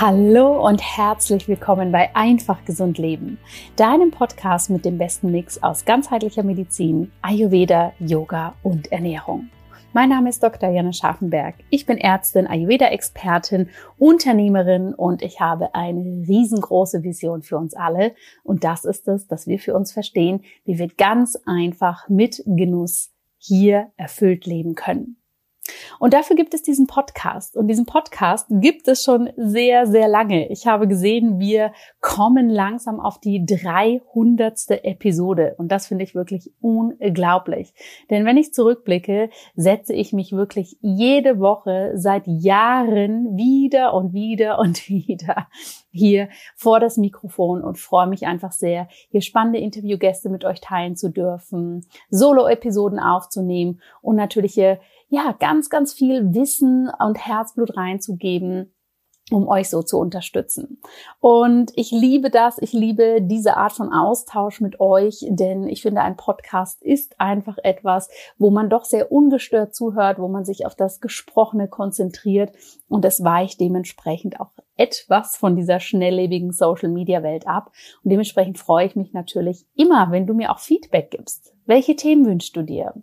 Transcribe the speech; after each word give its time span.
Hallo 0.00 0.64
und 0.64 0.80
herzlich 0.80 1.48
willkommen 1.48 1.90
bei 1.90 2.14
Einfach 2.14 2.64
Gesund 2.64 2.98
Leben, 2.98 3.36
deinem 3.74 4.12
Podcast 4.12 4.70
mit 4.70 4.84
dem 4.84 4.96
besten 4.96 5.32
Mix 5.32 5.60
aus 5.60 5.84
ganzheitlicher 5.84 6.44
Medizin, 6.44 7.10
Ayurveda, 7.20 7.92
Yoga 7.98 8.54
und 8.62 8.92
Ernährung. 8.92 9.50
Mein 9.92 10.10
Name 10.10 10.28
ist 10.28 10.40
Dr. 10.40 10.70
Jana 10.70 10.92
Scharfenberg. 10.92 11.56
Ich 11.70 11.84
bin 11.84 11.98
Ärztin, 11.98 12.46
Ayurveda-Expertin, 12.46 13.70
Unternehmerin 13.98 14.94
und 14.94 15.20
ich 15.20 15.40
habe 15.40 15.74
eine 15.74 16.28
riesengroße 16.28 17.02
Vision 17.02 17.42
für 17.42 17.56
uns 17.56 17.74
alle. 17.74 18.14
Und 18.44 18.62
das 18.62 18.84
ist 18.84 19.08
es, 19.08 19.26
dass 19.26 19.48
wir 19.48 19.58
für 19.58 19.74
uns 19.74 19.90
verstehen, 19.90 20.44
wie 20.64 20.78
wir 20.78 20.86
ganz 20.96 21.36
einfach 21.44 22.08
mit 22.08 22.40
Genuss 22.46 23.10
hier 23.36 23.90
erfüllt 23.96 24.46
leben 24.46 24.76
können. 24.76 25.17
Und 25.98 26.14
dafür 26.14 26.36
gibt 26.36 26.54
es 26.54 26.62
diesen 26.62 26.86
Podcast. 26.86 27.56
Und 27.56 27.68
diesen 27.68 27.86
Podcast 27.86 28.46
gibt 28.50 28.88
es 28.88 29.02
schon 29.02 29.30
sehr, 29.36 29.86
sehr 29.86 30.08
lange. 30.08 30.48
Ich 30.48 30.66
habe 30.66 30.88
gesehen, 30.88 31.38
wir 31.38 31.72
kommen 32.00 32.48
langsam 32.48 33.00
auf 33.00 33.18
die 33.18 33.44
300. 33.44 34.70
Episode. 34.82 35.54
Und 35.58 35.72
das 35.72 35.86
finde 35.86 36.04
ich 36.04 36.14
wirklich 36.14 36.52
unglaublich. 36.60 37.72
Denn 38.10 38.24
wenn 38.24 38.36
ich 38.36 38.52
zurückblicke, 38.52 39.30
setze 39.54 39.92
ich 39.94 40.12
mich 40.12 40.32
wirklich 40.32 40.76
jede 40.80 41.40
Woche 41.40 41.92
seit 41.94 42.26
Jahren 42.26 43.36
wieder 43.36 43.94
und 43.94 44.12
wieder 44.12 44.58
und 44.58 44.88
wieder 44.88 45.48
hier 45.90 46.28
vor 46.56 46.80
das 46.80 46.96
Mikrofon 46.96 47.62
und 47.62 47.78
freue 47.78 48.06
mich 48.06 48.26
einfach 48.26 48.52
sehr, 48.52 48.88
hier 49.10 49.20
spannende 49.20 49.58
Interviewgäste 49.58 50.28
mit 50.28 50.44
euch 50.44 50.60
teilen 50.60 50.96
zu 50.96 51.10
dürfen, 51.10 51.86
Solo-Episoden 52.10 52.98
aufzunehmen 52.98 53.80
und 54.02 54.16
natürlich 54.16 54.54
hier 54.54 54.78
ja, 55.08 55.34
ganz, 55.38 55.70
ganz 55.70 55.92
viel 55.92 56.34
Wissen 56.34 56.90
und 56.98 57.16
Herzblut 57.18 57.76
reinzugeben, 57.76 58.74
um 59.30 59.48
euch 59.48 59.70
so 59.70 59.82
zu 59.82 59.98
unterstützen. 59.98 60.80
Und 61.20 61.72
ich 61.76 61.90
liebe 61.90 62.30
das, 62.30 62.58
ich 62.58 62.72
liebe 62.72 63.20
diese 63.22 63.56
Art 63.56 63.72
von 63.72 63.92
Austausch 63.92 64.60
mit 64.60 64.80
euch, 64.80 65.26
denn 65.28 65.66
ich 65.68 65.82
finde, 65.82 66.02
ein 66.02 66.16
Podcast 66.16 66.82
ist 66.82 67.20
einfach 67.20 67.58
etwas, 67.62 68.08
wo 68.38 68.50
man 68.50 68.70
doch 68.70 68.84
sehr 68.84 69.10
ungestört 69.10 69.74
zuhört, 69.74 70.18
wo 70.18 70.28
man 70.28 70.44
sich 70.44 70.66
auf 70.66 70.74
das 70.74 71.00
Gesprochene 71.00 71.68
konzentriert 71.68 72.52
und 72.88 73.04
es 73.04 73.22
weicht 73.22 73.60
dementsprechend 73.60 74.40
auch 74.40 74.50
etwas 74.78 75.36
von 75.36 75.56
dieser 75.56 75.80
schnelllebigen 75.80 76.52
Social-Media-Welt 76.52 77.46
ab. 77.46 77.72
Und 78.02 78.10
dementsprechend 78.10 78.58
freue 78.58 78.86
ich 78.86 78.96
mich 78.96 79.12
natürlich 79.12 79.66
immer, 79.74 80.10
wenn 80.10 80.26
du 80.26 80.32
mir 80.32 80.50
auch 80.50 80.60
Feedback 80.60 81.10
gibst. 81.10 81.54
Welche 81.68 81.96
Themen 81.96 82.24
wünschst 82.24 82.56
du 82.56 82.62
dir? 82.62 82.94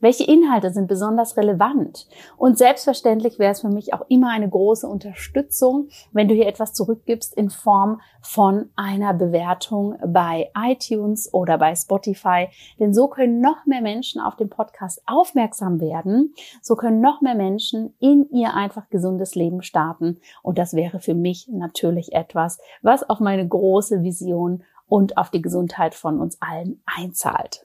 Welche 0.00 0.24
Inhalte 0.24 0.70
sind 0.70 0.88
besonders 0.88 1.38
relevant? 1.38 2.06
Und 2.36 2.58
selbstverständlich 2.58 3.38
wäre 3.38 3.52
es 3.52 3.62
für 3.62 3.70
mich 3.70 3.94
auch 3.94 4.04
immer 4.08 4.28
eine 4.28 4.48
große 4.48 4.86
Unterstützung, 4.86 5.88
wenn 6.12 6.28
du 6.28 6.34
hier 6.34 6.46
etwas 6.46 6.74
zurückgibst 6.74 7.34
in 7.34 7.48
Form 7.48 8.02
von 8.20 8.68
einer 8.76 9.14
Bewertung 9.14 9.96
bei 10.06 10.50
iTunes 10.54 11.32
oder 11.32 11.56
bei 11.56 11.74
Spotify. 11.74 12.48
Denn 12.78 12.92
so 12.92 13.08
können 13.08 13.40
noch 13.40 13.64
mehr 13.64 13.80
Menschen 13.80 14.20
auf 14.20 14.36
den 14.36 14.50
Podcast 14.50 15.02
aufmerksam 15.06 15.80
werden. 15.80 16.34
So 16.60 16.74
können 16.76 17.00
noch 17.00 17.22
mehr 17.22 17.34
Menschen 17.34 17.94
in 18.00 18.28
ihr 18.30 18.52
einfach 18.54 18.90
gesundes 18.90 19.34
Leben 19.34 19.62
starten. 19.62 20.20
Und 20.42 20.58
das 20.58 20.74
wäre 20.74 21.00
für 21.00 21.14
mich 21.20 21.48
natürlich 21.48 22.12
etwas, 22.12 22.58
was 22.82 23.08
auf 23.08 23.20
meine 23.20 23.46
große 23.46 24.02
Vision 24.02 24.64
und 24.86 25.16
auf 25.16 25.30
die 25.30 25.42
Gesundheit 25.42 25.94
von 25.94 26.20
uns 26.20 26.40
allen 26.40 26.82
einzahlt. 26.84 27.64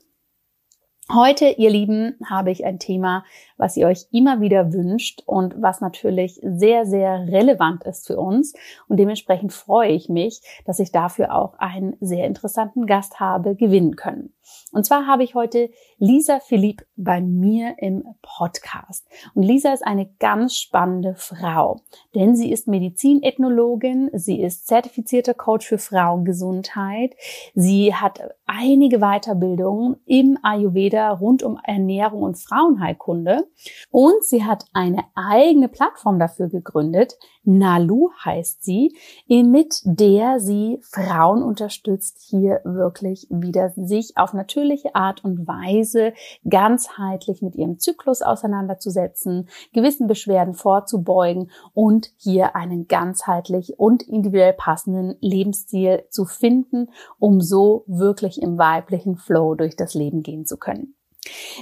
Heute, 1.13 1.45
ihr 1.45 1.69
Lieben, 1.69 2.15
habe 2.27 2.49
ich 2.49 2.65
ein 2.65 2.79
Thema, 2.79 3.23
was 3.57 3.77
ihr 3.77 3.85
euch 3.85 4.07
immer 4.11 4.41
wieder 4.41 4.73
wünscht 4.73 5.21
und 5.27 5.53
was 5.61 5.79
natürlich 5.79 6.39
sehr, 6.41 6.87
sehr 6.87 7.27
relevant 7.27 7.83
ist 7.83 8.07
für 8.07 8.17
uns. 8.17 8.53
Und 8.87 8.97
dementsprechend 8.97 9.53
freue 9.53 9.91
ich 9.91 10.09
mich, 10.09 10.41
dass 10.65 10.79
ich 10.79 10.91
dafür 10.91 11.35
auch 11.35 11.59
einen 11.59 11.95
sehr 12.01 12.25
interessanten 12.25 12.87
Gast 12.87 13.19
habe 13.19 13.55
gewinnen 13.55 13.95
können. 13.95 14.33
Und 14.71 14.85
zwar 14.85 15.07
habe 15.07 15.23
ich 15.23 15.35
heute 15.35 15.69
Lisa 15.97 16.39
Philipp 16.39 16.85
bei 16.95 17.21
mir 17.21 17.75
im 17.77 18.03
Podcast. 18.21 19.07
Und 19.33 19.43
Lisa 19.43 19.73
ist 19.73 19.85
eine 19.85 20.09
ganz 20.19 20.55
spannende 20.57 21.15
Frau, 21.15 21.81
denn 22.13 22.35
sie 22.35 22.51
ist 22.51 22.67
Medizinethnologin, 22.67 24.09
sie 24.13 24.41
ist 24.41 24.67
zertifizierter 24.67 25.33
Coach 25.33 25.67
für 25.67 25.77
Frauengesundheit, 25.77 27.15
sie 27.55 27.95
hat 27.95 28.19
einige 28.45 28.99
Weiterbildungen 28.99 29.97
im 30.05 30.37
Ayurveda 30.43 30.94
rund 31.01 31.43
um 31.43 31.59
Ernährung 31.63 32.23
und 32.23 32.37
Frauenheilkunde 32.37 33.47
und 33.91 34.23
sie 34.23 34.43
hat 34.43 34.65
eine 34.73 35.03
eigene 35.15 35.67
Plattform 35.67 36.19
dafür 36.19 36.49
gegründet, 36.49 37.17
Nalu 37.45 38.09
heißt 38.23 38.63
sie, 38.63 38.95
mit 39.27 39.81
der 39.83 40.39
sie 40.39 40.79
Frauen 40.81 41.43
unterstützt, 41.43 42.19
hier 42.27 42.61
wirklich 42.63 43.27
wieder 43.29 43.71
sich 43.75 44.17
auf 44.17 44.33
natürliche 44.33 44.95
Art 44.95 45.23
und 45.23 45.47
Weise 45.47 46.13
ganzheitlich 46.49 47.41
mit 47.41 47.55
ihrem 47.55 47.79
Zyklus 47.79 48.21
auseinanderzusetzen, 48.21 49.47
gewissen 49.73 50.07
Beschwerden 50.07 50.53
vorzubeugen 50.53 51.51
und 51.73 52.11
hier 52.17 52.55
einen 52.55 52.87
ganzheitlich 52.87 53.79
und 53.79 54.03
individuell 54.03 54.53
passenden 54.53 55.15
Lebensstil 55.21 56.03
zu 56.09 56.25
finden, 56.25 56.89
um 57.19 57.41
so 57.41 57.83
wirklich 57.87 58.41
im 58.41 58.57
weiblichen 58.57 59.17
Flow 59.17 59.55
durch 59.55 59.75
das 59.75 59.93
Leben 59.93 60.23
gehen 60.23 60.45
zu 60.45 60.57
können. 60.57 60.84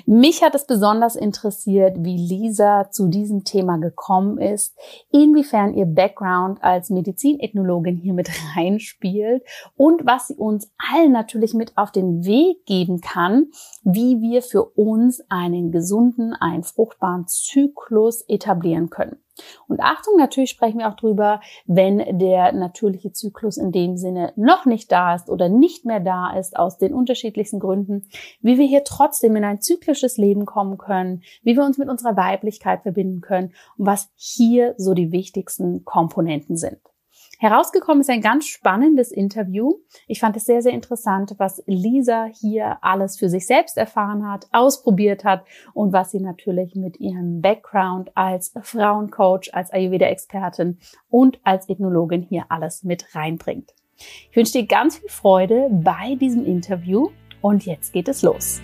Mich 0.06 0.44
hat 0.44 0.56
es 0.56 0.66
besonders 0.66 1.16
interessiert, 1.16 1.97
wie 2.00 2.18
Lisa 2.18 2.90
zu 2.91 3.07
diesem 3.07 3.44
Thema 3.44 3.78
gekommen 3.78 4.38
ist, 4.38 4.75
inwiefern 5.12 5.74
ihr 5.74 5.85
Background 5.85 6.63
als 6.63 6.90
Medizinethnologin 6.90 7.97
hier 7.97 8.13
mit 8.13 8.29
reinspielt 8.56 9.44
und 9.75 10.06
was 10.06 10.28
sie 10.28 10.35
uns 10.35 10.72
allen 10.78 11.12
natürlich 11.12 11.53
mit 11.53 11.78
auf 11.78 11.91
den 11.91 12.25
Weg 12.25 12.66
geben 12.66 13.01
kann, 13.01 13.47
wie 13.84 14.22
wir 14.22 14.41
für 14.41 14.63
uns 14.63 15.22
einen 15.29 15.72
gesunden, 15.72 16.34
einen 16.34 16.63
fruchtbaren 16.63 17.28
Zyklus 17.28 18.22
etablieren 18.28 18.90
können. 18.90 19.18
Und 19.67 19.79
Achtung, 19.79 20.16
natürlich 20.17 20.51
sprechen 20.51 20.79
wir 20.79 20.89
auch 20.89 20.95
drüber, 20.95 21.41
wenn 21.66 22.19
der 22.19 22.51
natürliche 22.51 23.11
Zyklus 23.11 23.57
in 23.57 23.71
dem 23.71 23.97
Sinne 23.97 24.33
noch 24.35 24.66
nicht 24.66 24.91
da 24.91 25.16
ist 25.16 25.29
oder 25.29 25.49
nicht 25.49 25.85
mehr 25.85 25.99
da 25.99 26.38
ist, 26.38 26.57
aus 26.57 26.77
den 26.77 26.94
unterschiedlichsten 26.94 27.59
Gründen, 27.59 28.07
wie 28.41 28.57
wir 28.57 28.66
hier 28.66 28.83
trotzdem 28.83 29.35
in 29.35 29.44
ein 29.44 29.61
zyklisches 29.61 30.17
Leben 30.17 30.45
kommen 30.45 30.77
können, 30.77 31.23
wie 31.41 31.55
wir 31.55 31.63
uns 31.63 31.77
mit 31.77 31.89
unserer 31.89 32.16
Weiblichkeit 32.16 32.81
verbinden 32.83 33.21
können 33.21 33.53
und 33.77 33.88
was 33.88 34.09
hier 34.16 34.75
so 34.77 34.94
die 34.94 35.11
wichtigsten 35.11 35.83
Komponenten 35.85 36.57
sind. 36.57 36.92
Herausgekommen 37.39 38.01
ist 38.01 38.09
ein 38.09 38.21
ganz 38.21 38.47
spannendes 38.47 39.11
Interview. 39.11 39.73
Ich 40.07 40.19
fand 40.19 40.38
es 40.38 40.45
sehr, 40.45 40.61
sehr 40.61 40.71
interessant, 40.71 41.35
was 41.38 41.61
Lisa 41.66 42.25
hier 42.25 42.77
alles 42.81 43.17
für 43.17 43.27
sich 43.27 43.45
selbst 43.47 43.77
erfahren 43.77 44.29
hat, 44.29 44.47
ausprobiert 44.51 45.25
hat 45.25 45.44
und 45.73 45.91
was 45.91 46.11
sie 46.11 46.19
natürlich 46.19 46.75
mit 46.75 46.99
ihrem 46.99 47.41
Background 47.41 48.11
als 48.16 48.53
Frauencoach, 48.61 49.53
als 49.53 49.71
Ayurveda-Expertin 49.73 50.77
und 51.09 51.39
als 51.44 51.67
Ethnologin 51.67 52.21
hier 52.21 52.45
alles 52.49 52.83
mit 52.83 53.13
reinbringt. 53.13 53.73
Ich 54.29 54.35
wünsche 54.35 54.53
dir 54.53 54.65
ganz 54.65 54.97
viel 54.97 55.09
Freude 55.09 55.69
bei 55.69 56.15
diesem 56.15 56.45
Interview 56.45 57.09
und 57.41 57.65
jetzt 57.65 57.94
geht 57.94 58.07
es 58.07 58.21
los. 58.21 58.61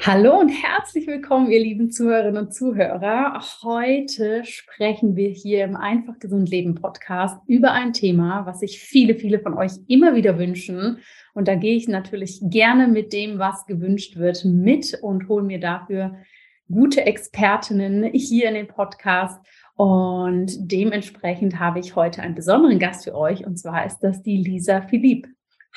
Hallo 0.00 0.38
und 0.38 0.48
herzlich 0.48 1.08
willkommen, 1.08 1.50
ihr 1.50 1.58
lieben 1.58 1.90
Zuhörerinnen 1.90 2.46
und 2.46 2.54
Zuhörer. 2.54 3.42
Heute 3.64 4.44
sprechen 4.44 5.16
wir 5.16 5.28
hier 5.28 5.64
im 5.64 5.74
Einfach 5.74 6.20
Gesund 6.20 6.48
Leben 6.48 6.76
Podcast 6.76 7.36
über 7.48 7.72
ein 7.72 7.92
Thema, 7.92 8.46
was 8.46 8.60
sich 8.60 8.78
viele, 8.78 9.16
viele 9.16 9.40
von 9.40 9.54
euch 9.54 9.72
immer 9.88 10.14
wieder 10.14 10.38
wünschen. 10.38 10.98
Und 11.34 11.48
da 11.48 11.56
gehe 11.56 11.74
ich 11.74 11.88
natürlich 11.88 12.38
gerne 12.44 12.86
mit 12.86 13.12
dem, 13.12 13.40
was 13.40 13.66
gewünscht 13.66 14.16
wird, 14.16 14.44
mit 14.44 14.96
und 15.02 15.28
hole 15.28 15.42
mir 15.42 15.58
dafür 15.58 16.14
gute 16.70 17.04
Expertinnen 17.04 18.04
hier 18.12 18.48
in 18.48 18.54
den 18.54 18.68
Podcast. 18.68 19.44
Und 19.74 20.52
dementsprechend 20.58 21.58
habe 21.58 21.80
ich 21.80 21.96
heute 21.96 22.22
einen 22.22 22.36
besonderen 22.36 22.78
Gast 22.78 23.02
für 23.02 23.16
euch. 23.16 23.44
Und 23.44 23.58
zwar 23.58 23.84
ist 23.84 23.98
das 23.98 24.22
die 24.22 24.36
Lisa 24.36 24.80
Philipp. 24.80 25.26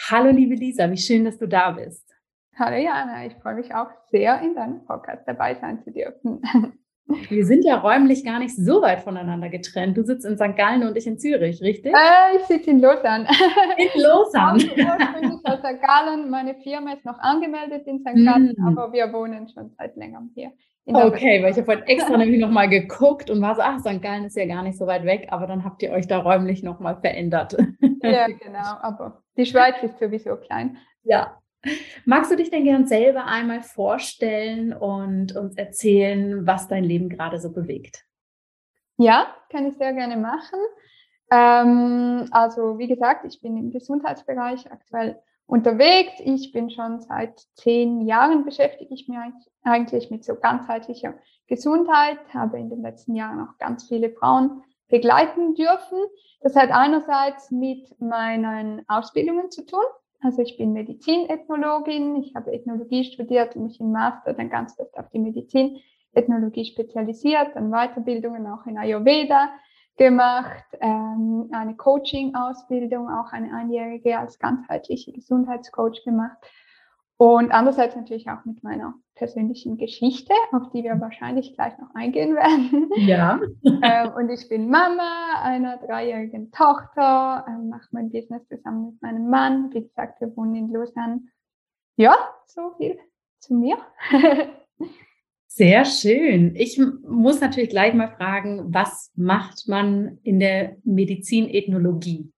Hallo, 0.09 0.29
liebe 0.29 0.53
Lisa, 0.53 0.89
wie 0.91 0.97
schön, 0.97 1.25
dass 1.25 1.39
du 1.39 1.47
da 1.47 1.71
bist. 1.71 2.10
Hallo 2.57 2.75
Jana, 2.75 3.25
ich 3.25 3.33
freue 3.35 3.55
mich 3.55 3.73
auch 3.73 3.87
sehr, 4.11 4.41
in 4.41 4.55
deinem 4.55 4.83
Podcast 4.85 5.23
dabei 5.25 5.55
sein 5.55 5.81
zu 5.83 5.91
dürfen. 5.91 6.41
Wir 7.29 7.45
sind 7.45 7.65
ja 7.65 7.77
räumlich 7.77 8.23
gar 8.23 8.39
nicht 8.39 8.55
so 8.55 8.81
weit 8.81 9.01
voneinander 9.01 9.49
getrennt. 9.49 9.97
Du 9.97 10.03
sitzt 10.03 10.25
in 10.25 10.37
St. 10.37 10.55
Gallen 10.55 10.83
und 10.83 10.95
ich 10.95 11.07
in 11.07 11.17
Zürich, 11.17 11.61
richtig? 11.61 11.93
Äh, 11.93 12.37
ich 12.37 12.43
sitze 12.43 12.69
in 12.69 12.79
Lausanne. 12.79 13.27
In 13.77 14.01
Lausanne. 14.01 14.63
Ich 14.63 15.45
aus 15.45 15.59
St. 15.59 15.81
Gallen. 15.81 16.29
Meine 16.29 16.55
Firma 16.55 16.93
ist 16.93 17.03
noch 17.03 17.19
angemeldet 17.19 17.85
in 17.87 17.99
St. 17.99 18.25
Gallen, 18.25 18.55
mm. 18.57 18.67
aber 18.67 18.93
wir 18.93 19.11
wohnen 19.11 19.49
schon 19.49 19.71
seit 19.77 19.95
längerem 19.97 20.31
hier. 20.35 20.51
Okay, 20.85 21.43
weil 21.43 21.51
ich 21.51 21.57
habe 21.57 21.67
heute 21.67 21.87
extra 21.87 22.17
nämlich 22.17 22.39
nochmal 22.39 22.69
geguckt 22.69 23.29
und 23.29 23.41
war 23.41 23.55
so, 23.55 23.61
ach, 23.61 23.79
St. 23.79 24.01
Gallen 24.01 24.25
ist 24.25 24.37
ja 24.37 24.45
gar 24.45 24.63
nicht 24.63 24.77
so 24.77 24.87
weit 24.87 25.03
weg, 25.03 25.27
aber 25.31 25.47
dann 25.47 25.65
habt 25.65 25.83
ihr 25.83 25.91
euch 25.91 26.07
da 26.07 26.19
räumlich 26.19 26.63
nochmal 26.63 26.97
verändert. 27.01 27.57
Ja, 28.01 28.27
genau, 28.27 28.77
aber 28.81 29.21
die 29.37 29.45
Schweiz 29.45 29.75
ist 29.83 29.99
sowieso 29.99 30.37
klein. 30.37 30.77
Ja, 31.03 31.40
Magst 32.05 32.31
du 32.31 32.35
dich 32.35 32.49
denn 32.49 32.63
gern 32.63 32.87
selber 32.87 33.25
einmal 33.25 33.61
vorstellen 33.61 34.73
und 34.73 35.35
uns 35.35 35.55
erzählen, 35.57 36.45
was 36.47 36.67
dein 36.67 36.83
Leben 36.83 37.09
gerade 37.09 37.39
so 37.39 37.51
bewegt? 37.51 38.05
Ja, 38.97 39.27
kann 39.49 39.67
ich 39.67 39.75
sehr 39.77 39.93
gerne 39.93 40.17
machen. 40.17 40.59
Ähm, 41.31 42.27
also 42.31 42.77
wie 42.77 42.87
gesagt, 42.87 43.25
ich 43.25 43.41
bin 43.41 43.57
im 43.57 43.71
Gesundheitsbereich 43.71 44.71
aktuell 44.71 45.19
unterwegs. 45.45 46.13
Ich 46.19 46.51
bin 46.51 46.69
schon 46.69 46.99
seit 46.99 47.39
zehn 47.55 48.01
Jahren 48.01 48.43
beschäftige 48.43 48.93
ich 48.93 49.07
mich 49.07 49.17
eigentlich 49.63 50.09
mit 50.11 50.23
so 50.23 50.35
ganzheitlicher 50.35 51.15
Gesundheit, 51.47 52.19
habe 52.33 52.59
in 52.59 52.69
den 52.69 52.81
letzten 52.81 53.15
Jahren 53.15 53.41
auch 53.41 53.57
ganz 53.57 53.87
viele 53.87 54.11
Frauen 54.11 54.63
begleiten 54.87 55.55
dürfen. 55.55 55.99
Das 56.41 56.55
hat 56.55 56.71
einerseits 56.71 57.51
mit 57.51 57.99
meinen 57.99 58.87
Ausbildungen 58.87 59.51
zu 59.51 59.65
tun. 59.65 59.83
Also 60.23 60.43
ich 60.43 60.55
bin 60.57 60.73
Medizinethnologin, 60.73 62.17
ich 62.17 62.35
habe 62.35 62.53
Ethnologie 62.53 63.03
studiert 63.03 63.55
und 63.55 63.63
mich 63.63 63.79
im 63.79 63.91
Master 63.91 64.33
dann 64.33 64.49
ganz 64.49 64.75
fest 64.75 64.95
auf 64.97 65.09
die 65.09 65.19
Medizinethnologie 65.19 66.65
spezialisiert, 66.65 67.55
dann 67.55 67.71
Weiterbildungen 67.71 68.45
auch 68.45 68.65
in 68.67 68.77
Ayurveda 68.77 69.49
gemacht, 69.97 70.65
ähm, 70.79 71.49
eine 71.51 71.75
Coaching-Ausbildung, 71.75 73.09
auch 73.09 73.31
eine 73.31 73.53
einjährige 73.53 74.17
als 74.17 74.37
ganzheitliche 74.37 75.11
Gesundheitscoach 75.11 76.03
gemacht 76.03 76.37
und 77.21 77.51
andererseits 77.51 77.95
natürlich 77.95 78.27
auch 78.31 78.45
mit 78.45 78.63
meiner 78.63 78.95
persönlichen 79.13 79.77
Geschichte, 79.77 80.33
auf 80.53 80.71
die 80.71 80.83
wir 80.83 80.99
wahrscheinlich 80.99 81.53
gleich 81.53 81.77
noch 81.77 81.93
eingehen 81.93 82.33
werden. 82.33 82.89
Ja. 82.97 83.39
ähm, 83.63 84.13
und 84.15 84.31
ich 84.31 84.49
bin 84.49 84.71
Mama 84.71 85.39
einer 85.43 85.77
dreijährigen 85.77 86.51
Tochter, 86.51 87.45
ähm, 87.47 87.69
mache 87.69 87.87
mein 87.91 88.09
Business 88.09 88.41
zusammen 88.47 88.87
mit 88.87 89.01
meinem 89.03 89.29
Mann. 89.29 89.71
Wie 89.71 89.83
gesagt, 89.83 90.19
wir 90.19 90.35
wohnen 90.35 90.55
in 90.55 90.73
Lausanne. 90.73 91.21
Ja, 91.95 92.15
so 92.47 92.73
viel 92.77 92.97
zu 93.37 93.53
mir. 93.53 93.77
Sehr 95.45 95.85
schön. 95.85 96.55
Ich 96.55 96.81
muss 97.07 97.39
natürlich 97.39 97.69
gleich 97.69 97.93
mal 97.93 98.15
fragen, 98.17 98.73
was 98.73 99.11
macht 99.15 99.67
man 99.67 100.17
in 100.23 100.39
der 100.39 100.77
Medizinethnologie? 100.83 102.31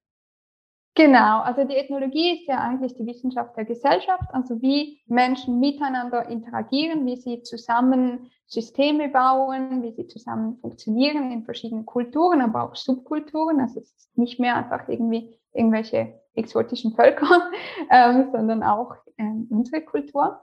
Genau, 0.95 1.42
also 1.42 1.63
die 1.63 1.75
Ethnologie 1.75 2.40
ist 2.40 2.48
ja 2.48 2.60
eigentlich 2.60 2.94
die 2.94 3.07
Wissenschaft 3.07 3.57
der 3.57 3.66
Gesellschaft, 3.66 4.30
also 4.31 4.62
wie 4.62 5.01
Menschen 5.07 5.60
miteinander 5.60 6.30
interagieren, 6.30 7.06
wie 7.07 7.16
sie 7.16 7.42
zusammen 7.42 8.30
Systeme 8.45 9.10
bauen, 9.10 9.81
wie 9.81 9.92
sie 9.92 10.06
zusammen 10.06 10.57
funktionieren 10.57 11.31
in 11.31 11.45
verschiedenen 11.45 11.88
Kulturen, 11.88 12.42
aber 12.42 12.63
auch 12.63 12.75
Subkulturen. 12.75 13.60
Also 13.60 13.80
es 13.80 13.92
ist 13.92 14.18
nicht 14.18 14.40
mehr 14.40 14.56
einfach 14.56 14.88
irgendwie 14.88 15.40
irgendwelche 15.51 16.19
exotischen 16.36 16.94
Völker, 16.94 17.50
ähm, 17.89 18.30
sondern 18.31 18.62
auch 18.62 18.94
ähm, 19.18 19.48
unsere 19.50 19.81
Kultur. 19.81 20.42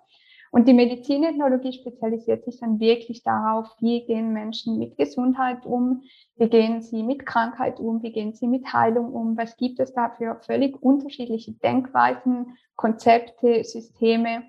Und 0.52 0.66
die 0.66 0.74
Medizinethnologie 0.74 1.72
spezialisiert 1.72 2.44
sich 2.44 2.58
dann 2.58 2.80
wirklich 2.80 3.22
darauf, 3.22 3.68
wie 3.80 4.04
gehen 4.04 4.32
Menschen 4.32 4.78
mit 4.78 4.96
Gesundheit 4.96 5.64
um, 5.64 6.02
wie 6.36 6.48
gehen 6.48 6.82
sie 6.82 7.04
mit 7.04 7.24
Krankheit 7.24 7.78
um, 7.78 8.02
wie 8.02 8.10
gehen 8.10 8.32
sie 8.34 8.48
mit 8.48 8.72
Heilung 8.72 9.12
um, 9.12 9.36
was 9.36 9.56
gibt 9.56 9.78
es 9.78 9.92
da 9.92 10.10
für 10.10 10.40
völlig 10.44 10.82
unterschiedliche 10.82 11.52
Denkweisen, 11.52 12.58
Konzepte, 12.74 13.62
Systeme. 13.62 14.42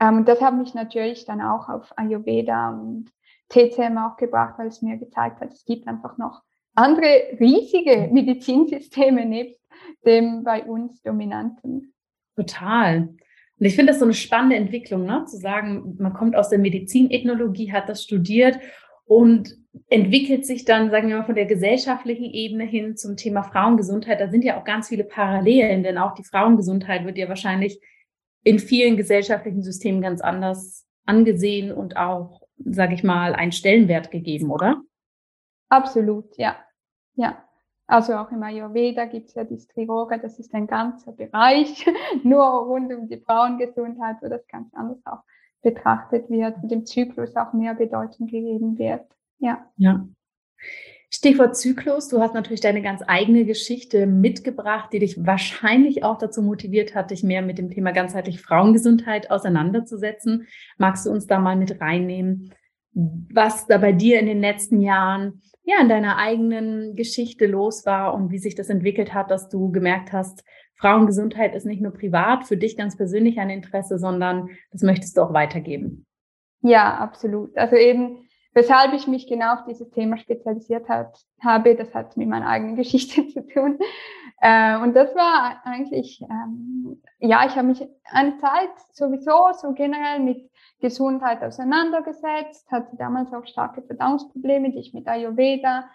Ähm, 0.00 0.18
und 0.18 0.28
das 0.28 0.40
hat 0.40 0.54
mich 0.54 0.72
natürlich 0.72 1.26
dann 1.26 1.42
auch 1.42 1.68
auf 1.68 1.92
Ayurveda 1.96 2.70
und 2.70 3.12
TCM 3.50 3.98
auch 3.98 4.16
gebracht, 4.16 4.54
weil 4.58 4.68
es 4.68 4.80
mir 4.80 4.96
gezeigt 4.96 5.40
hat, 5.40 5.52
es 5.52 5.64
gibt 5.66 5.86
einfach 5.86 6.16
noch 6.16 6.42
andere 6.74 7.38
riesige 7.40 8.08
Medizinsysteme 8.12 9.24
nebst 9.24 9.60
dem 10.04 10.44
bei 10.44 10.64
uns 10.64 11.02
dominanten. 11.02 11.94
Total. 12.36 13.08
Und 13.58 13.66
ich 13.66 13.74
finde 13.74 13.92
das 13.92 14.00
so 14.00 14.04
eine 14.04 14.14
spannende 14.14 14.56
Entwicklung, 14.56 15.06
ne? 15.06 15.24
zu 15.26 15.38
sagen, 15.38 15.96
man 15.98 16.12
kommt 16.12 16.36
aus 16.36 16.50
der 16.50 16.58
Medizinethnologie, 16.58 17.72
hat 17.72 17.88
das 17.88 18.02
studiert 18.04 18.58
und 19.04 19.54
entwickelt 19.88 20.44
sich 20.44 20.64
dann, 20.64 20.90
sagen 20.90 21.08
wir 21.08 21.18
mal, 21.18 21.24
von 21.24 21.34
der 21.34 21.46
gesellschaftlichen 21.46 22.24
Ebene 22.24 22.64
hin 22.64 22.96
zum 22.96 23.16
Thema 23.16 23.42
Frauengesundheit. 23.42 24.20
Da 24.20 24.28
sind 24.28 24.44
ja 24.44 24.60
auch 24.60 24.64
ganz 24.64 24.88
viele 24.88 25.04
Parallelen, 25.04 25.82
denn 25.82 25.96
auch 25.96 26.14
die 26.14 26.24
Frauengesundheit 26.24 27.04
wird 27.04 27.16
ja 27.16 27.28
wahrscheinlich 27.28 27.80
in 28.42 28.58
vielen 28.58 28.96
gesellschaftlichen 28.96 29.62
Systemen 29.62 30.02
ganz 30.02 30.20
anders 30.20 30.86
angesehen 31.06 31.72
und 31.72 31.96
auch, 31.96 32.42
sage 32.58 32.94
ich 32.94 33.02
mal, 33.02 33.34
einen 33.34 33.52
Stellenwert 33.52 34.10
gegeben, 34.10 34.50
oder? 34.50 34.82
Absolut, 35.68 36.36
ja. 36.36 36.56
Ja. 37.14 37.45
Also 37.86 38.14
auch 38.14 38.32
im 38.32 38.42
Ayurveda 38.42 39.04
gibt 39.04 39.28
es 39.28 39.34
ja 39.34 39.44
die 39.44 39.58
Striroga, 39.58 40.18
das 40.18 40.38
ist 40.38 40.52
ein 40.54 40.66
ganzer 40.66 41.12
Bereich, 41.12 41.86
nur 42.24 42.44
rund 42.44 42.92
um 42.92 43.08
die 43.08 43.20
Frauengesundheit, 43.20 44.16
wo 44.20 44.28
das 44.28 44.46
ganz 44.48 44.74
anders 44.74 44.98
auch 45.04 45.22
betrachtet 45.62 46.28
wird, 46.28 46.56
dem 46.64 46.84
Zyklus 46.84 47.36
auch 47.36 47.52
mehr 47.52 47.74
Bedeutung 47.74 48.26
gegeben 48.26 48.78
wird. 48.78 49.04
Ja. 49.38 49.70
Ja. 49.76 50.06
Stichwort 51.08 51.56
Zyklus, 51.56 52.08
du 52.08 52.20
hast 52.20 52.34
natürlich 52.34 52.60
deine 52.60 52.82
ganz 52.82 53.02
eigene 53.06 53.44
Geschichte 53.44 54.06
mitgebracht, 54.06 54.92
die 54.92 54.98
dich 54.98 55.24
wahrscheinlich 55.24 56.02
auch 56.02 56.18
dazu 56.18 56.42
motiviert 56.42 56.94
hat, 56.94 57.12
dich 57.12 57.22
mehr 57.22 57.42
mit 57.42 57.58
dem 57.58 57.70
Thema 57.70 57.92
ganzheitlich 57.92 58.42
Frauengesundheit 58.42 59.30
auseinanderzusetzen. 59.30 60.48
Magst 60.78 61.06
du 61.06 61.10
uns 61.10 61.26
da 61.26 61.38
mal 61.38 61.56
mit 61.56 61.80
reinnehmen, 61.80 62.52
was 62.96 63.66
da 63.66 63.76
bei 63.76 63.92
dir 63.92 64.18
in 64.18 64.26
den 64.26 64.40
letzten 64.40 64.80
Jahren 64.80 65.42
ja, 65.64 65.80
in 65.80 65.88
deiner 65.88 66.16
eigenen 66.16 66.94
Geschichte 66.94 67.46
los 67.46 67.84
war 67.84 68.14
und 68.14 68.30
wie 68.30 68.38
sich 68.38 68.54
das 68.54 68.70
entwickelt 68.70 69.12
hat, 69.12 69.30
dass 69.30 69.48
du 69.48 69.70
gemerkt 69.72 70.12
hast, 70.12 70.44
Frauengesundheit 70.76 71.54
ist 71.54 71.66
nicht 71.66 71.82
nur 71.82 71.92
privat 71.92 72.44
für 72.44 72.56
dich 72.56 72.76
ganz 72.76 72.96
persönlich 72.96 73.38
ein 73.38 73.50
Interesse, 73.50 73.98
sondern 73.98 74.50
das 74.70 74.82
möchtest 74.82 75.16
du 75.16 75.22
auch 75.22 75.32
weitergeben. 75.32 76.06
Ja, 76.62 76.96
absolut. 76.98 77.56
Also 77.56 77.76
eben, 77.76 78.28
weshalb 78.52 78.92
ich 78.92 79.08
mich 79.08 79.26
genau 79.26 79.54
auf 79.54 79.64
dieses 79.66 79.90
Thema 79.90 80.18
spezialisiert 80.18 80.88
hat, 80.88 81.18
habe, 81.42 81.74
das 81.74 81.92
hat 81.94 82.16
mit 82.16 82.28
meiner 82.28 82.46
eigenen 82.46 82.76
Geschichte 82.76 83.26
zu 83.28 83.46
tun. 83.46 83.78
Äh, 84.40 84.78
und 84.78 84.94
das 84.94 85.14
war 85.14 85.62
eigentlich, 85.64 86.20
ähm, 86.22 87.02
ja, 87.18 87.44
ich 87.46 87.56
habe 87.56 87.68
mich 87.68 87.82
eine 88.04 88.38
Zeit 88.38 88.70
sowieso 88.92 89.32
so 89.60 89.72
generell 89.72 90.20
mit 90.20 90.48
Gesundheit 90.80 91.42
auseinandergesetzt, 91.42 92.70
hatte 92.70 92.96
damals 92.96 93.32
auch 93.32 93.46
starke 93.46 93.82
Verdauungsprobleme, 93.82 94.70
die 94.70 94.78
ich 94.78 94.94
mit 94.94 95.08
Ayurveda 95.08 95.88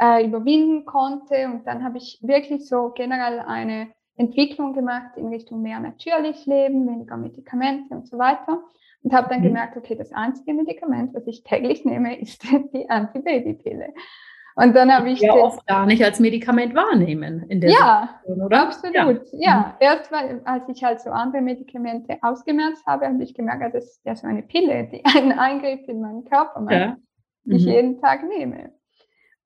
äh, 0.00 0.26
überwinden 0.26 0.84
konnte. 0.84 1.46
Und 1.46 1.66
dann 1.66 1.84
habe 1.84 1.98
ich 1.98 2.18
wirklich 2.22 2.68
so 2.68 2.90
generell 2.90 3.40
eine 3.40 3.88
Entwicklung 4.16 4.74
gemacht 4.74 5.16
in 5.16 5.28
Richtung 5.28 5.62
mehr 5.62 5.80
natürlich 5.80 6.46
Leben, 6.46 6.86
weniger 6.86 7.16
Medikamente 7.16 7.94
und 7.94 8.08
so 8.08 8.18
weiter. 8.18 8.62
Und 9.02 9.12
habe 9.12 9.28
dann 9.28 9.40
mhm. 9.40 9.44
gemerkt, 9.44 9.76
okay, 9.76 9.96
das 9.96 10.12
einzige 10.12 10.54
Medikament, 10.54 11.14
was 11.14 11.26
ich 11.26 11.44
täglich 11.44 11.84
nehme, 11.84 12.18
ist 12.20 12.42
die 12.42 12.88
Antibabypille. 12.88 13.92
Und 14.56 14.76
dann 14.76 14.92
habe 14.92 15.10
ich 15.10 15.20
ja 15.20 15.34
oft 15.34 15.66
gar 15.66 15.84
nicht 15.84 16.02
als 16.04 16.20
Medikament 16.20 16.74
wahrnehmen 16.74 17.42
in 17.48 17.60
der 17.60 17.70
Ja, 17.70 18.20
Situation, 18.20 18.46
oder? 18.46 18.62
absolut. 18.62 19.22
Ja, 19.32 19.40
ja. 19.40 19.58
Mhm. 19.58 19.74
erst 19.80 20.12
weil, 20.12 20.42
als 20.44 20.68
ich 20.68 20.84
halt 20.84 21.00
so 21.00 21.10
andere 21.10 21.42
Medikamente 21.42 22.18
ausgemerzt 22.22 22.86
habe, 22.86 23.06
habe 23.06 23.22
ich 23.22 23.34
gemerkt, 23.34 23.74
das 23.74 23.84
ist 23.84 24.04
ja 24.04 24.14
so 24.14 24.26
eine 24.26 24.42
Pille, 24.42 24.88
die 24.92 25.04
einen 25.16 25.32
Eingriff 25.32 25.88
in 25.88 26.00
meinen 26.00 26.24
Körper 26.24 26.60
macht, 26.60 26.72
ja. 26.72 26.96
die 27.44 27.50
mhm. 27.50 27.56
ich 27.56 27.64
jeden 27.64 28.00
Tag 28.00 28.28
nehme. 28.28 28.72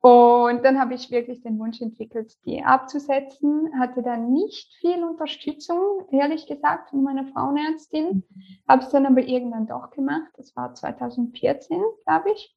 Und 0.01 0.65
dann 0.65 0.79
habe 0.79 0.95
ich 0.95 1.11
wirklich 1.11 1.43
den 1.43 1.59
Wunsch 1.59 1.81
entwickelt, 1.81 2.33
die 2.45 2.63
abzusetzen. 2.63 3.71
Hatte 3.81 4.03
dann 4.03 4.33
nicht 4.33 4.73
viel 4.81 5.03
Unterstützung, 5.03 6.07
ehrlich 6.13 6.47
gesagt, 6.47 6.91
von 6.91 7.03
meiner 7.03 7.27
Frauenärztin. 7.27 8.09
Mhm. 8.09 8.43
Habe 8.69 8.85
es 8.85 8.91
dann 8.91 9.07
aber 9.07 9.23
irgendwann 9.23 9.67
doch 9.67 9.91
gemacht. 9.91 10.31
Das 10.37 10.55
war 10.55 10.73
2014, 10.73 11.83
glaube 12.05 12.31
ich. 12.31 12.55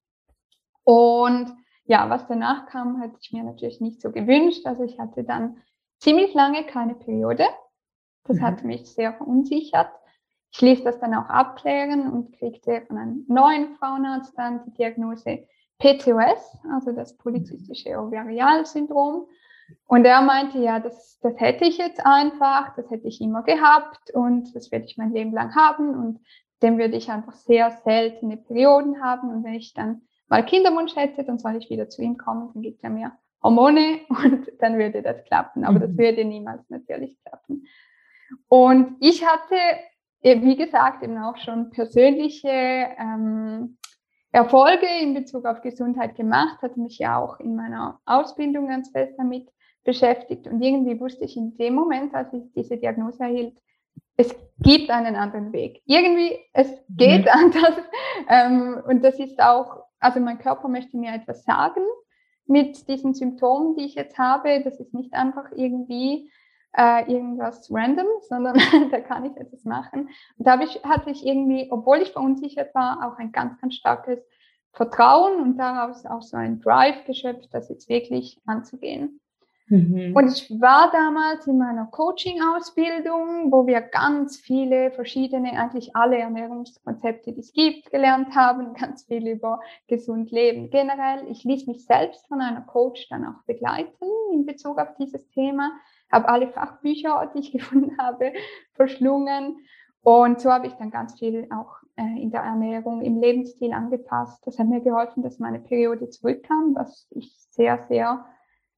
Und 0.83 1.51
ja, 1.85 2.09
was 2.09 2.27
danach 2.27 2.67
kam, 2.67 3.01
hätte 3.01 3.17
ich 3.19 3.31
mir 3.31 3.43
natürlich 3.43 3.81
nicht 3.81 4.01
so 4.01 4.11
gewünscht. 4.11 4.65
Also 4.65 4.83
ich 4.83 4.99
hatte 4.99 5.23
dann 5.23 5.57
ziemlich 5.99 6.33
lange 6.33 6.65
keine 6.65 6.95
Periode. 6.95 7.45
Das 8.25 8.37
mhm. 8.37 8.41
hat 8.41 8.63
mich 8.63 8.91
sehr 8.91 9.13
verunsichert. 9.13 9.89
Ich 10.51 10.61
ließ 10.61 10.83
das 10.83 10.99
dann 10.99 11.13
auch 11.13 11.29
abklären 11.29 12.11
und 12.11 12.33
kriegte 12.33 12.81
von 12.87 12.97
einem 12.97 13.25
neuen 13.27 13.75
Frauenarzt 13.75 14.37
dann 14.37 14.63
die 14.65 14.73
Diagnose 14.73 15.47
PCOS, 15.79 16.59
also 16.71 16.91
das 16.91 17.17
polyzystische 17.17 17.97
Ovarialsyndrom. 17.97 19.27
Und 19.87 20.05
er 20.05 20.21
meinte, 20.21 20.59
ja, 20.59 20.79
das, 20.79 21.19
das 21.21 21.39
hätte 21.39 21.65
ich 21.65 21.77
jetzt 21.77 22.05
einfach, 22.05 22.75
das 22.75 22.89
hätte 22.91 23.07
ich 23.07 23.21
immer 23.21 23.43
gehabt 23.43 24.11
und 24.13 24.53
das 24.53 24.71
werde 24.71 24.85
ich 24.85 24.97
mein 24.97 25.13
Leben 25.13 25.31
lang 25.31 25.55
haben 25.55 25.95
und 25.95 26.19
dem 26.61 26.77
würde 26.77 26.97
ich 26.97 27.09
einfach 27.09 27.33
sehr 27.33 27.71
seltene 27.83 28.37
Perioden 28.37 29.01
haben. 29.01 29.29
Und 29.29 29.43
wenn 29.43 29.53
ich 29.53 29.73
dann 29.73 30.01
mal 30.31 30.45
Kinderwunsch 30.45 30.95
hätte, 30.95 31.23
dann 31.23 31.37
soll 31.37 31.57
ich 31.57 31.69
wieder 31.69 31.89
zu 31.89 32.01
ihm 32.01 32.17
kommen, 32.17 32.49
dann 32.53 32.63
gibt 32.63 32.83
er 32.83 32.89
mir 32.89 33.11
Hormone 33.43 33.99
und 34.09 34.47
dann 34.59 34.77
würde 34.77 35.03
das 35.03 35.23
klappen. 35.25 35.63
Aber 35.63 35.79
das 35.79 35.91
mhm. 35.91 35.97
würde 35.97 36.25
niemals 36.25 36.67
natürlich 36.69 37.17
klappen. 37.23 37.67
Und 38.47 38.95
ich 39.01 39.25
hatte, 39.25 39.55
wie 40.21 40.55
gesagt, 40.55 41.03
eben 41.03 41.17
auch 41.17 41.37
schon 41.37 41.69
persönliche 41.69 42.49
ähm, 42.49 43.77
Erfolge 44.31 44.87
in 45.01 45.13
Bezug 45.13 45.45
auf 45.45 45.61
Gesundheit 45.61 46.15
gemacht, 46.15 46.61
hatte 46.61 46.79
mich 46.79 46.97
ja 46.97 47.19
auch 47.21 47.39
in 47.39 47.55
meiner 47.55 47.99
Ausbildung 48.05 48.69
ganz 48.69 48.89
fest 48.89 49.13
damit 49.17 49.49
beschäftigt. 49.83 50.47
Und 50.47 50.61
irgendwie 50.61 50.99
wusste 50.99 51.25
ich 51.25 51.35
in 51.35 51.57
dem 51.57 51.73
Moment, 51.73 52.15
als 52.15 52.31
ich 52.31 52.43
diese 52.55 52.77
Diagnose 52.77 53.23
erhielt, 53.23 53.57
es 54.15 54.33
gibt 54.59 54.89
einen 54.89 55.15
anderen 55.15 55.51
Weg. 55.51 55.81
Irgendwie, 55.85 56.37
es 56.53 56.69
geht 56.87 57.23
mhm. 57.23 57.31
anders. 57.31 57.75
Ähm, 58.29 58.81
und 58.87 59.03
das 59.03 59.19
ist 59.19 59.41
auch, 59.41 59.83
also 60.01 60.19
mein 60.19 60.39
Körper 60.39 60.67
möchte 60.67 60.97
mir 60.97 61.13
etwas 61.13 61.45
sagen 61.45 61.81
mit 62.45 62.87
diesen 62.89 63.13
Symptomen, 63.13 63.75
die 63.75 63.85
ich 63.85 63.95
jetzt 63.95 64.17
habe. 64.17 64.61
Das 64.63 64.79
ist 64.79 64.93
nicht 64.93 65.13
einfach 65.13 65.51
irgendwie 65.55 66.29
äh, 66.75 67.09
irgendwas 67.09 67.71
random, 67.71 68.07
sondern 68.27 68.57
da 68.91 68.99
kann 68.99 69.25
ich 69.25 69.37
etwas 69.37 69.63
machen. 69.63 70.09
Und 70.37 70.47
da 70.47 70.59
ich, 70.59 70.83
hatte 70.83 71.11
ich 71.11 71.25
irgendwie, 71.25 71.67
obwohl 71.71 71.99
ich 71.99 72.11
verunsichert 72.11 72.75
war, 72.75 73.07
auch 73.07 73.17
ein 73.17 73.31
ganz, 73.31 73.59
ganz 73.61 73.75
starkes 73.75 74.19
Vertrauen 74.73 75.39
und 75.41 75.57
daraus 75.57 76.05
auch 76.05 76.21
so 76.21 76.37
ein 76.37 76.59
Drive 76.61 77.05
geschöpft, 77.05 77.53
das 77.53 77.69
jetzt 77.69 77.87
wirklich 77.89 78.41
anzugehen. 78.45 79.20
Mhm. 79.71 80.13
Und 80.13 80.27
ich 80.27 80.51
war 80.59 80.91
damals 80.91 81.47
in 81.47 81.57
meiner 81.57 81.85
Coaching-Ausbildung, 81.85 83.53
wo 83.53 83.65
wir 83.65 83.79
ganz 83.79 84.37
viele 84.37 84.91
verschiedene, 84.91 85.53
eigentlich 85.53 85.95
alle 85.95 86.17
Ernährungskonzepte, 86.17 87.31
die 87.31 87.39
es 87.39 87.53
gibt, 87.53 87.89
gelernt 87.89 88.35
haben, 88.35 88.73
ganz 88.79 89.05
viel 89.05 89.25
über 89.25 89.61
gesund 89.87 90.29
leben. 90.29 90.69
Generell, 90.69 91.25
ich 91.29 91.45
ließ 91.45 91.67
mich 91.67 91.85
selbst 91.85 92.27
von 92.27 92.41
einer 92.41 92.61
Coach 92.61 93.07
dann 93.09 93.25
auch 93.25 93.43
begleiten 93.45 94.05
in 94.33 94.45
Bezug 94.45 94.77
auf 94.77 94.93
dieses 94.99 95.29
Thema, 95.29 95.71
habe 96.11 96.27
alle 96.27 96.49
Fachbücher, 96.49 97.31
die 97.33 97.39
ich 97.39 97.51
gefunden 97.53 97.97
habe, 97.97 98.33
verschlungen. 98.73 99.55
Und 100.03 100.41
so 100.41 100.51
habe 100.51 100.67
ich 100.67 100.73
dann 100.73 100.91
ganz 100.91 101.17
viel 101.17 101.47
auch 101.49 101.77
äh, 101.95 102.21
in 102.21 102.31
der 102.31 102.41
Ernährung, 102.41 103.01
im 103.03 103.21
Lebensstil 103.21 103.71
angepasst. 103.71 104.45
Das 104.45 104.59
hat 104.59 104.67
mir 104.67 104.81
geholfen, 104.81 105.23
dass 105.23 105.39
meine 105.39 105.59
Periode 105.59 106.09
zurückkam, 106.09 106.75
was 106.75 107.07
ich 107.11 107.33
sehr, 107.51 107.77
sehr 107.87 108.25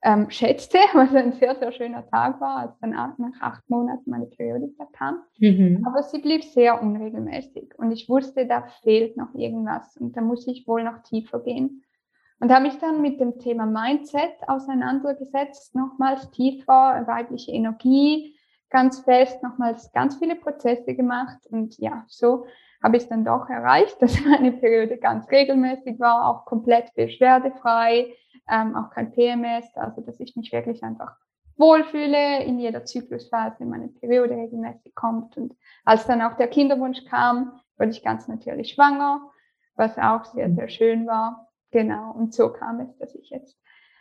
ähm, 0.04 0.30
schätzte, 0.30 0.78
was 0.94 1.16
ein 1.16 1.32
sehr, 1.34 1.56
sehr 1.56 1.72
schöner 1.72 2.06
Tag 2.08 2.40
war, 2.42 2.58
als 2.58 2.80
dann 2.80 2.92
nach 2.92 3.42
acht 3.42 3.70
Monaten 3.70 4.10
meine 4.10 4.26
Periode 4.26 4.70
kam. 4.92 5.24
Mhm. 5.40 5.84
Aber 5.88 6.04
sie 6.04 6.20
blieb 6.20 6.44
sehr 6.44 6.82
unregelmäßig 6.82 7.74
und 7.78 7.92
ich 7.92 8.10
wusste, 8.10 8.46
da 8.46 8.64
fehlt 8.84 9.18
noch 9.18 9.34
irgendwas 9.34 9.98
und 9.98 10.16
da 10.16 10.22
muss 10.22 10.48
ich 10.48 10.68
wohl 10.68 10.84
noch 10.84 11.02
tiefer 11.04 11.40
gehen. 11.40 11.84
Und 12.40 12.52
habe 12.52 12.66
mich 12.66 12.78
dann 12.80 13.02
mit 13.02 13.22
dem 13.22 13.40
Thema 13.40 13.66
Mindset 13.66 14.34
auseinandergesetzt, 14.48 15.76
nochmals 15.76 16.30
tiefer, 16.32 17.04
weibliche 17.08 17.52
Energie, 17.52 18.36
ganz 18.70 19.00
fest, 19.00 19.42
nochmals 19.42 19.94
ganz 19.94 20.18
viele 20.18 20.36
Prozesse 20.36 20.96
gemacht 20.96 21.38
und 21.50 21.78
ja, 21.78 22.04
so 22.08 22.46
habe 22.84 22.98
ich 22.98 23.04
es 23.04 23.10
dann 23.10 23.24
doch 23.24 23.48
erreicht, 23.48 23.96
dass 24.02 24.20
meine 24.26 24.52
Periode 24.52 24.98
ganz 24.98 25.30
regelmäßig 25.32 26.00
war, 26.00 26.28
auch 26.28 26.46
komplett 26.46 26.94
beschwerdefrei, 26.96 28.14
ähm, 28.50 28.76
auch 28.76 28.90
kein 28.92 29.12
PMS, 29.12 29.76
also 29.76 30.02
dass 30.02 30.20
ich 30.20 30.36
mich 30.36 30.52
wirklich 30.52 30.84
einfach 30.84 31.16
wohlfühle 31.58 32.44
in 32.44 32.60
jeder 32.60 32.84
Zyklusphase, 32.84 33.66
meine 33.66 33.88
Periode 33.88 34.36
regelmäßig 34.36 34.96
kommt. 34.96 35.38
Und 35.38 35.56
als 35.86 36.06
dann 36.08 36.22
auch 36.22 36.36
der 36.36 36.48
Kinderwunsch 36.48 37.06
kam, 37.06 37.60
wurde 37.78 37.92
ich 37.92 38.04
ganz 38.04 38.28
natürlich 38.28 38.74
schwanger, 38.74 39.30
was 39.76 39.98
auch 39.98 40.26
sehr, 40.26 40.52
sehr 40.52 40.70
schön 40.70 41.06
war. 41.06 41.48
Genau, 41.72 42.12
und 42.12 42.34
so 42.34 42.50
kam 42.52 42.80
es, 42.80 42.98
dass 42.98 43.16
ich 43.16 43.30
jetzt 43.30 43.58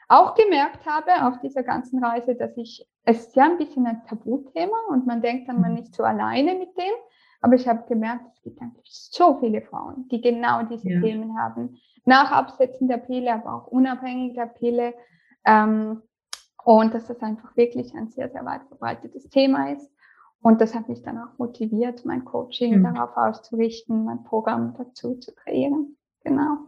auch 0.08 0.34
gemerkt 0.34 0.84
habe 0.86 1.26
auf 1.26 1.40
dieser 1.40 1.62
ganzen 1.62 2.04
Reise, 2.04 2.34
dass 2.34 2.56
ich, 2.56 2.86
es 3.04 3.26
ist 3.26 3.36
ja 3.36 3.44
ein 3.44 3.56
bisschen 3.56 3.86
ein 3.86 4.02
Tabuthema 4.06 4.76
und 4.90 5.06
man 5.06 5.22
denkt 5.22 5.48
dann, 5.48 5.60
man 5.60 5.78
ist 5.78 5.94
so 5.94 6.02
alleine 6.02 6.54
mit 6.54 6.76
dem. 6.76 6.94
Aber 7.42 7.54
ich 7.54 7.68
habe 7.68 7.84
gemerkt, 7.88 8.24
es 8.34 8.42
gibt 8.42 8.62
eigentlich 8.62 8.88
so 8.88 9.38
viele 9.40 9.60
Frauen, 9.62 10.08
die 10.08 10.20
genau 10.20 10.62
diese 10.62 10.88
ja. 10.88 11.00
Themen 11.00 11.36
haben 11.38 11.76
nach 12.04 12.30
Absetzen 12.32 12.88
der 12.88 12.98
Pille, 12.98 13.34
aber 13.34 13.54
auch 13.54 13.66
unabhängig 13.66 14.34
der 14.34 14.46
Pille. 14.46 14.94
Ähm, 15.44 16.02
und 16.64 16.94
dass 16.94 17.08
das 17.08 17.20
einfach 17.20 17.56
wirklich 17.56 17.92
ein 17.94 18.08
sehr, 18.08 18.30
sehr 18.30 18.44
weit 18.44 18.62
verbreitetes 18.68 19.28
Thema 19.28 19.72
ist. 19.72 19.90
Und 20.40 20.60
das 20.60 20.74
hat 20.74 20.88
mich 20.88 21.02
dann 21.02 21.18
auch 21.18 21.38
motiviert, 21.38 22.04
mein 22.04 22.24
Coaching 22.24 22.78
mhm. 22.78 22.94
darauf 22.94 23.16
auszurichten, 23.16 24.04
mein 24.04 24.22
Programm 24.22 24.74
dazu 24.78 25.16
zu 25.16 25.34
kreieren. 25.34 25.96
Genau. 26.24 26.58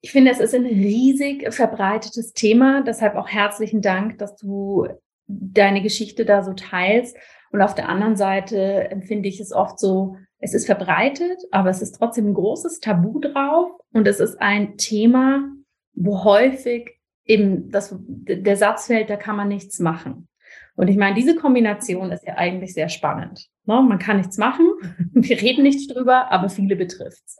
Ich 0.00 0.12
finde, 0.12 0.30
es 0.30 0.40
ist 0.40 0.54
ein 0.54 0.66
riesig 0.66 1.52
verbreitetes 1.52 2.32
Thema. 2.32 2.82
Deshalb 2.82 3.16
auch 3.16 3.28
herzlichen 3.28 3.82
Dank, 3.82 4.18
dass 4.18 4.36
du 4.36 4.86
deine 5.28 5.82
Geschichte 5.82 6.24
da 6.24 6.42
so 6.42 6.54
teilst. 6.54 7.16
Und 7.52 7.62
auf 7.62 7.74
der 7.74 7.88
anderen 7.88 8.16
Seite 8.16 8.90
empfinde 8.90 9.28
ich 9.28 9.40
es 9.40 9.52
oft 9.52 9.78
so, 9.78 10.16
es 10.40 10.54
ist 10.54 10.66
verbreitet, 10.66 11.38
aber 11.50 11.70
es 11.70 11.82
ist 11.82 11.92
trotzdem 11.92 12.28
ein 12.28 12.34
großes 12.34 12.80
Tabu 12.80 13.20
drauf 13.20 13.70
und 13.92 14.06
es 14.06 14.20
ist 14.20 14.40
ein 14.40 14.76
Thema, 14.76 15.48
wo 15.94 16.24
häufig 16.24 16.98
eben 17.24 17.70
das, 17.70 17.94
der 17.98 18.56
Satz 18.56 18.86
fällt, 18.86 19.10
da 19.10 19.16
kann 19.16 19.36
man 19.36 19.48
nichts 19.48 19.78
machen. 19.80 20.28
Und 20.76 20.88
ich 20.88 20.96
meine, 20.96 21.16
diese 21.16 21.34
Kombination 21.34 22.12
ist 22.12 22.24
ja 22.24 22.36
eigentlich 22.36 22.72
sehr 22.72 22.88
spannend. 22.88 23.48
Ne? 23.66 23.82
Man 23.82 23.98
kann 23.98 24.18
nichts 24.18 24.38
machen, 24.38 24.70
wir 25.12 25.40
reden 25.40 25.62
nicht 25.62 25.94
drüber, 25.94 26.30
aber 26.30 26.48
viele 26.48 26.76
betrifft's. 26.76 27.36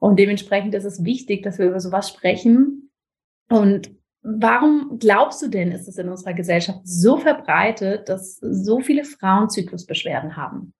Und 0.00 0.18
dementsprechend 0.18 0.74
ist 0.74 0.84
es 0.84 1.04
wichtig, 1.04 1.42
dass 1.42 1.58
wir 1.58 1.66
über 1.66 1.80
sowas 1.80 2.08
sprechen. 2.08 2.90
Und 3.48 3.90
warum 4.24 4.98
glaubst 4.98 5.42
du 5.42 5.48
denn, 5.48 5.70
ist 5.70 5.86
es 5.86 5.98
in 5.98 6.08
unserer 6.08 6.32
Gesellschaft 6.32 6.80
so 6.84 7.18
verbreitet, 7.18 8.08
dass 8.08 8.38
so 8.40 8.80
viele 8.80 9.04
Frauen 9.04 9.50
Zyklusbeschwerden 9.50 10.36
haben? 10.36 10.72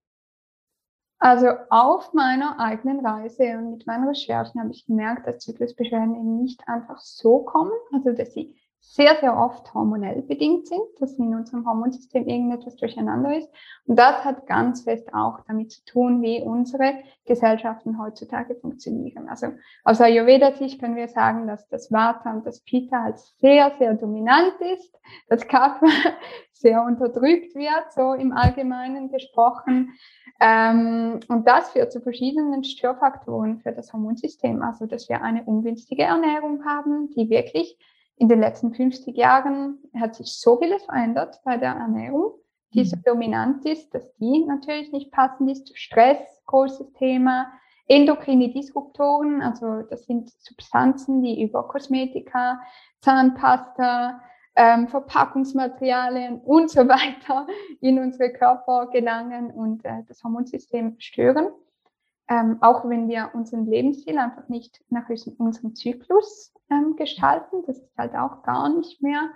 Also 1.19 1.49
auf 1.71 2.13
meiner 2.13 2.59
eigenen 2.59 3.05
Reise 3.05 3.57
und 3.57 3.71
mit 3.71 3.87
meinen 3.87 4.09
Recherchen 4.09 4.61
habe 4.61 4.73
ich 4.73 4.85
gemerkt, 4.87 5.27
dass 5.27 5.39
Zyklusbeschwerden 5.39 6.15
eben 6.15 6.43
nicht 6.43 6.67
einfach 6.69 6.99
so 6.99 7.41
kommen, 7.41 7.73
also 7.93 8.13
dass 8.13 8.35
sie 8.35 8.57
sehr, 8.87 9.17
sehr 9.17 9.37
oft 9.37 9.75
hormonell 9.75 10.23
bedingt 10.23 10.69
sind, 10.69 10.83
dass 11.01 11.19
in 11.19 11.35
unserem 11.35 11.67
Hormonsystem 11.67 12.29
irgendetwas 12.29 12.77
durcheinander 12.77 13.37
ist. 13.37 13.49
Und 13.87 13.99
das 13.99 14.25
hat 14.25 14.47
ganz 14.47 14.83
fest 14.83 15.13
auch 15.13 15.41
damit 15.49 15.73
zu 15.73 15.85
tun, 15.85 16.23
wie 16.23 16.41
unsere 16.43 16.95
Gesellschaften 17.25 17.99
heutzutage 18.01 18.55
funktionieren. 18.55 19.29
Also 19.29 19.49
aus 19.83 20.01
Ayurveda-Sicht 20.01 20.81
können 20.81 20.97
wir 20.97 21.09
sagen, 21.09 21.47
dass 21.47 21.67
das 21.69 21.91
Vata 21.91 22.33
und 22.33 22.47
das 22.47 22.61
Pitta 22.61 23.05
als 23.05 23.35
sehr, 23.39 23.73
sehr 23.79 23.95
dominant 23.95 24.55
ist, 24.61 24.95
das 25.29 25.49
Kapha 25.49 25.87
sehr 26.53 26.83
unterdrückt 26.83 27.55
wird, 27.55 27.93
so 27.93 28.13
im 28.13 28.33
Allgemeinen 28.33 29.11
gesprochen. 29.11 29.95
Ähm, 30.41 31.21
und 31.29 31.49
das 31.49 31.71
führt 31.71 31.93
zu 31.93 32.01
verschiedenen 32.01 32.65
Störfaktoren 32.65 33.59
für 33.59 33.73
das 33.73 33.93
Hormonsystem. 33.93 34.63
Also, 34.63 34.87
dass 34.87 35.09
wir 35.09 35.23
eine 35.23 35.45
ungünstige 35.45 36.03
Ernährung 36.03 36.65
haben, 36.65 37.09
die 37.17 37.31
wirklich 37.31 37.77
in 38.17 38.29
den 38.29 38.41
letzten 38.41 38.73
50 38.73 39.17
Jahren 39.17 39.79
hat 39.99 40.15
sich 40.15 40.39
so 40.39 40.59
vieles 40.59 40.85
verändert 40.85 41.41
bei 41.45 41.57
der 41.57 41.73
Ernährung, 41.73 42.35
die 42.73 42.81
mhm. 42.81 42.87
so 42.87 42.97
dominant 43.05 43.65
ist, 43.67 43.95
dass 43.95 44.15
die 44.17 44.45
natürlich 44.45 44.93
nicht 44.93 45.11
passend 45.11 45.51
ist. 45.51 45.77
Stress, 45.77 46.19
großes 46.47 46.93
Thema. 46.95 47.53
Endokrine 47.87 48.51
Disruptoren, 48.51 49.43
also 49.43 49.83
das 49.83 50.07
sind 50.07 50.31
Substanzen, 50.39 51.23
die 51.23 51.43
über 51.43 51.69
Kosmetika, 51.69 52.59
Zahnpasta, 53.01 54.23
ähm, 54.57 54.89
Verpackungsmaterialien 54.89 56.41
und 56.41 56.71
so 56.71 56.89
weiter 56.89 57.47
in 57.81 57.99
unsere 57.99 58.33
Körper 58.33 58.89
gelangen 58.91 59.51
und 59.51 59.85
äh, 59.85 60.03
das 60.09 60.23
Hormonsystem 60.25 60.97
stören. 60.99 61.49
Ähm, 62.29 62.59
auch 62.63 62.89
wenn 62.89 63.09
wir 63.09 63.31
unseren 63.35 63.67
Lebensstil 63.67 64.19
einfach 64.19 64.49
nicht 64.49 64.83
nach 64.89 65.09
unserem 65.39 65.75
Zyklus 65.75 66.55
ähm, 66.71 66.97
gestalten, 66.97 67.63
das 67.67 67.79
ist 67.79 67.99
halt 67.99 68.15
auch 68.15 68.43
gar 68.43 68.71
nicht 68.71 69.03
mehr 69.03 69.31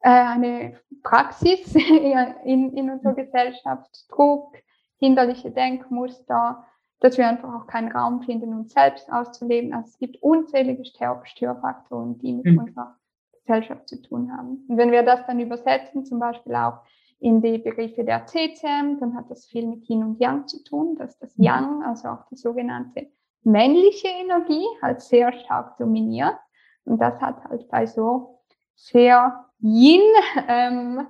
äh, 0.00 0.10
eine 0.10 0.80
Praxis 1.02 1.74
in, 2.44 2.72
in 2.76 2.90
unserer 2.90 3.14
Gesellschaft. 3.14 4.06
Druck, 4.08 4.54
hinderliche 4.98 5.50
Denkmuster, 5.50 6.64
dass 7.00 7.18
wir 7.18 7.28
einfach 7.28 7.52
auch 7.52 7.66
keinen 7.66 7.90
Raum 7.90 8.22
finden, 8.22 8.54
uns 8.54 8.72
selbst 8.72 9.12
auszuleben. 9.12 9.74
Also 9.74 9.88
es 9.88 9.98
gibt 9.98 10.22
unzählige 10.22 10.84
Störfaktoren, 10.84 12.18
die 12.18 12.32
mit 12.32 12.46
mhm. 12.46 12.58
unserer 12.58 12.96
Gesellschaft 13.32 13.88
zu 13.88 14.00
tun 14.00 14.30
haben. 14.36 14.64
Und 14.68 14.76
wenn 14.76 14.92
wir 14.92 15.02
das 15.02 15.26
dann 15.26 15.40
übersetzen, 15.40 16.04
zum 16.04 16.20
Beispiel 16.20 16.54
auch 16.54 16.78
in 17.22 17.40
die 17.40 17.58
Begriffe 17.58 18.02
der 18.02 18.26
CCM, 18.26 18.98
dann 18.98 19.14
hat 19.14 19.30
das 19.30 19.46
viel 19.46 19.66
mit 19.66 19.88
Yin 19.88 20.02
und 20.02 20.20
Yang 20.20 20.48
zu 20.48 20.64
tun, 20.64 20.96
dass 20.96 21.16
das 21.18 21.36
mhm. 21.38 21.44
Yang, 21.44 21.82
also 21.84 22.08
auch 22.08 22.26
die 22.30 22.36
sogenannte 22.36 23.10
männliche 23.44 24.08
Energie, 24.08 24.66
halt 24.82 25.00
sehr 25.00 25.32
stark 25.32 25.78
dominiert. 25.78 26.36
Und 26.84 27.00
das 27.00 27.20
hat 27.20 27.44
halt 27.44 27.68
bei 27.68 27.86
so 27.86 28.40
sehr 28.74 29.46
Yin 29.60 30.02
ähm, 30.48 31.06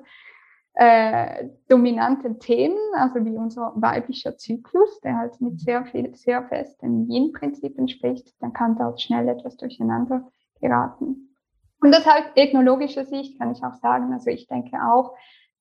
äh, 0.75 1.49
dominanten 1.69 2.39
Themen, 2.39 2.77
also 2.95 3.25
wie 3.25 3.37
unser 3.39 3.73
weiblicher 3.77 4.37
Zyklus, 4.37 5.01
der 5.01 5.17
halt 5.17 5.41
mit 5.41 5.61
sehr 5.61 5.87
viel, 5.87 6.15
sehr 6.15 6.43
festen 6.43 7.11
Yin-Prinzipien 7.11 7.89
spricht, 7.89 8.35
dann 8.43 8.53
kann 8.53 8.77
dort 8.77 9.01
schnell 9.01 9.29
etwas 9.29 9.57
durcheinander 9.57 10.31
geraten. 10.61 11.35
Und 11.81 11.93
deshalb 11.93 12.33
ethnologischer 12.37 13.07
Sicht 13.07 13.39
kann 13.39 13.53
ich 13.53 13.65
auch 13.65 13.75
sagen, 13.75 14.13
also 14.13 14.31
ich 14.31 14.47
denke 14.47 14.77
auch, 14.87 15.15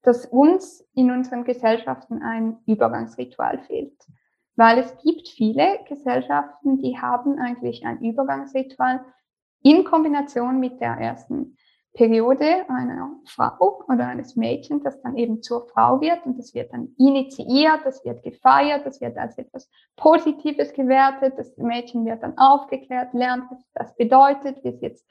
dass 0.03 0.25
uns 0.25 0.87
in 0.93 1.11
unseren 1.11 1.43
Gesellschaften 1.43 2.21
ein 2.21 2.57
Übergangsritual 2.65 3.59
fehlt. 3.59 3.97
Weil 4.55 4.79
es 4.79 4.97
gibt 4.97 5.27
viele 5.27 5.79
Gesellschaften, 5.87 6.81
die 6.81 6.97
haben 6.97 7.39
eigentlich 7.39 7.85
ein 7.85 7.99
Übergangsritual 7.99 9.05
in 9.63 9.83
Kombination 9.83 10.59
mit 10.59 10.81
der 10.81 10.97
ersten 10.97 11.55
Periode 11.93 12.69
einer 12.69 13.11
Frau 13.25 13.83
oder 13.87 14.07
eines 14.07 14.35
Mädchens, 14.37 14.83
das 14.83 15.01
dann 15.01 15.17
eben 15.17 15.41
zur 15.41 15.67
Frau 15.67 15.99
wird 15.99 16.25
und 16.25 16.37
das 16.37 16.53
wird 16.53 16.71
dann 16.71 16.95
initiiert, 16.97 17.81
das 17.83 18.03
wird 18.05 18.23
gefeiert, 18.23 18.85
das 18.85 19.01
wird 19.01 19.17
als 19.17 19.37
etwas 19.37 19.69
Positives 19.97 20.71
gewertet, 20.73 21.33
das 21.37 21.55
Mädchen 21.57 22.05
wird 22.05 22.23
dann 22.23 22.37
aufgeklärt, 22.37 23.13
lernt, 23.13 23.51
was 23.51 23.59
das 23.73 23.95
bedeutet, 23.95 24.63
wie 24.63 24.69
es 24.69 24.81
jetzt 24.81 25.05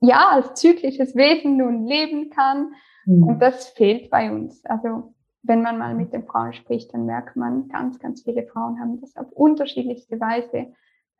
ja 0.00 0.28
als 0.30 0.54
zyklisches 0.54 1.14
Wesen 1.14 1.56
nun 1.56 1.86
leben 1.86 2.30
kann 2.30 2.74
mhm. 3.06 3.24
und 3.24 3.38
das 3.40 3.68
fehlt 3.70 4.10
bei 4.10 4.30
uns. 4.30 4.64
Also 4.66 5.14
wenn 5.42 5.62
man 5.62 5.78
mal 5.78 5.94
mit 5.94 6.12
den 6.12 6.24
Frauen 6.24 6.54
spricht, 6.54 6.94
dann 6.94 7.06
merkt 7.06 7.36
man, 7.36 7.68
ganz, 7.68 7.98
ganz 7.98 8.22
viele 8.22 8.46
Frauen 8.46 8.80
haben 8.80 9.00
das 9.00 9.16
auf 9.16 9.30
unterschiedlichste 9.32 10.18
Weise 10.18 10.72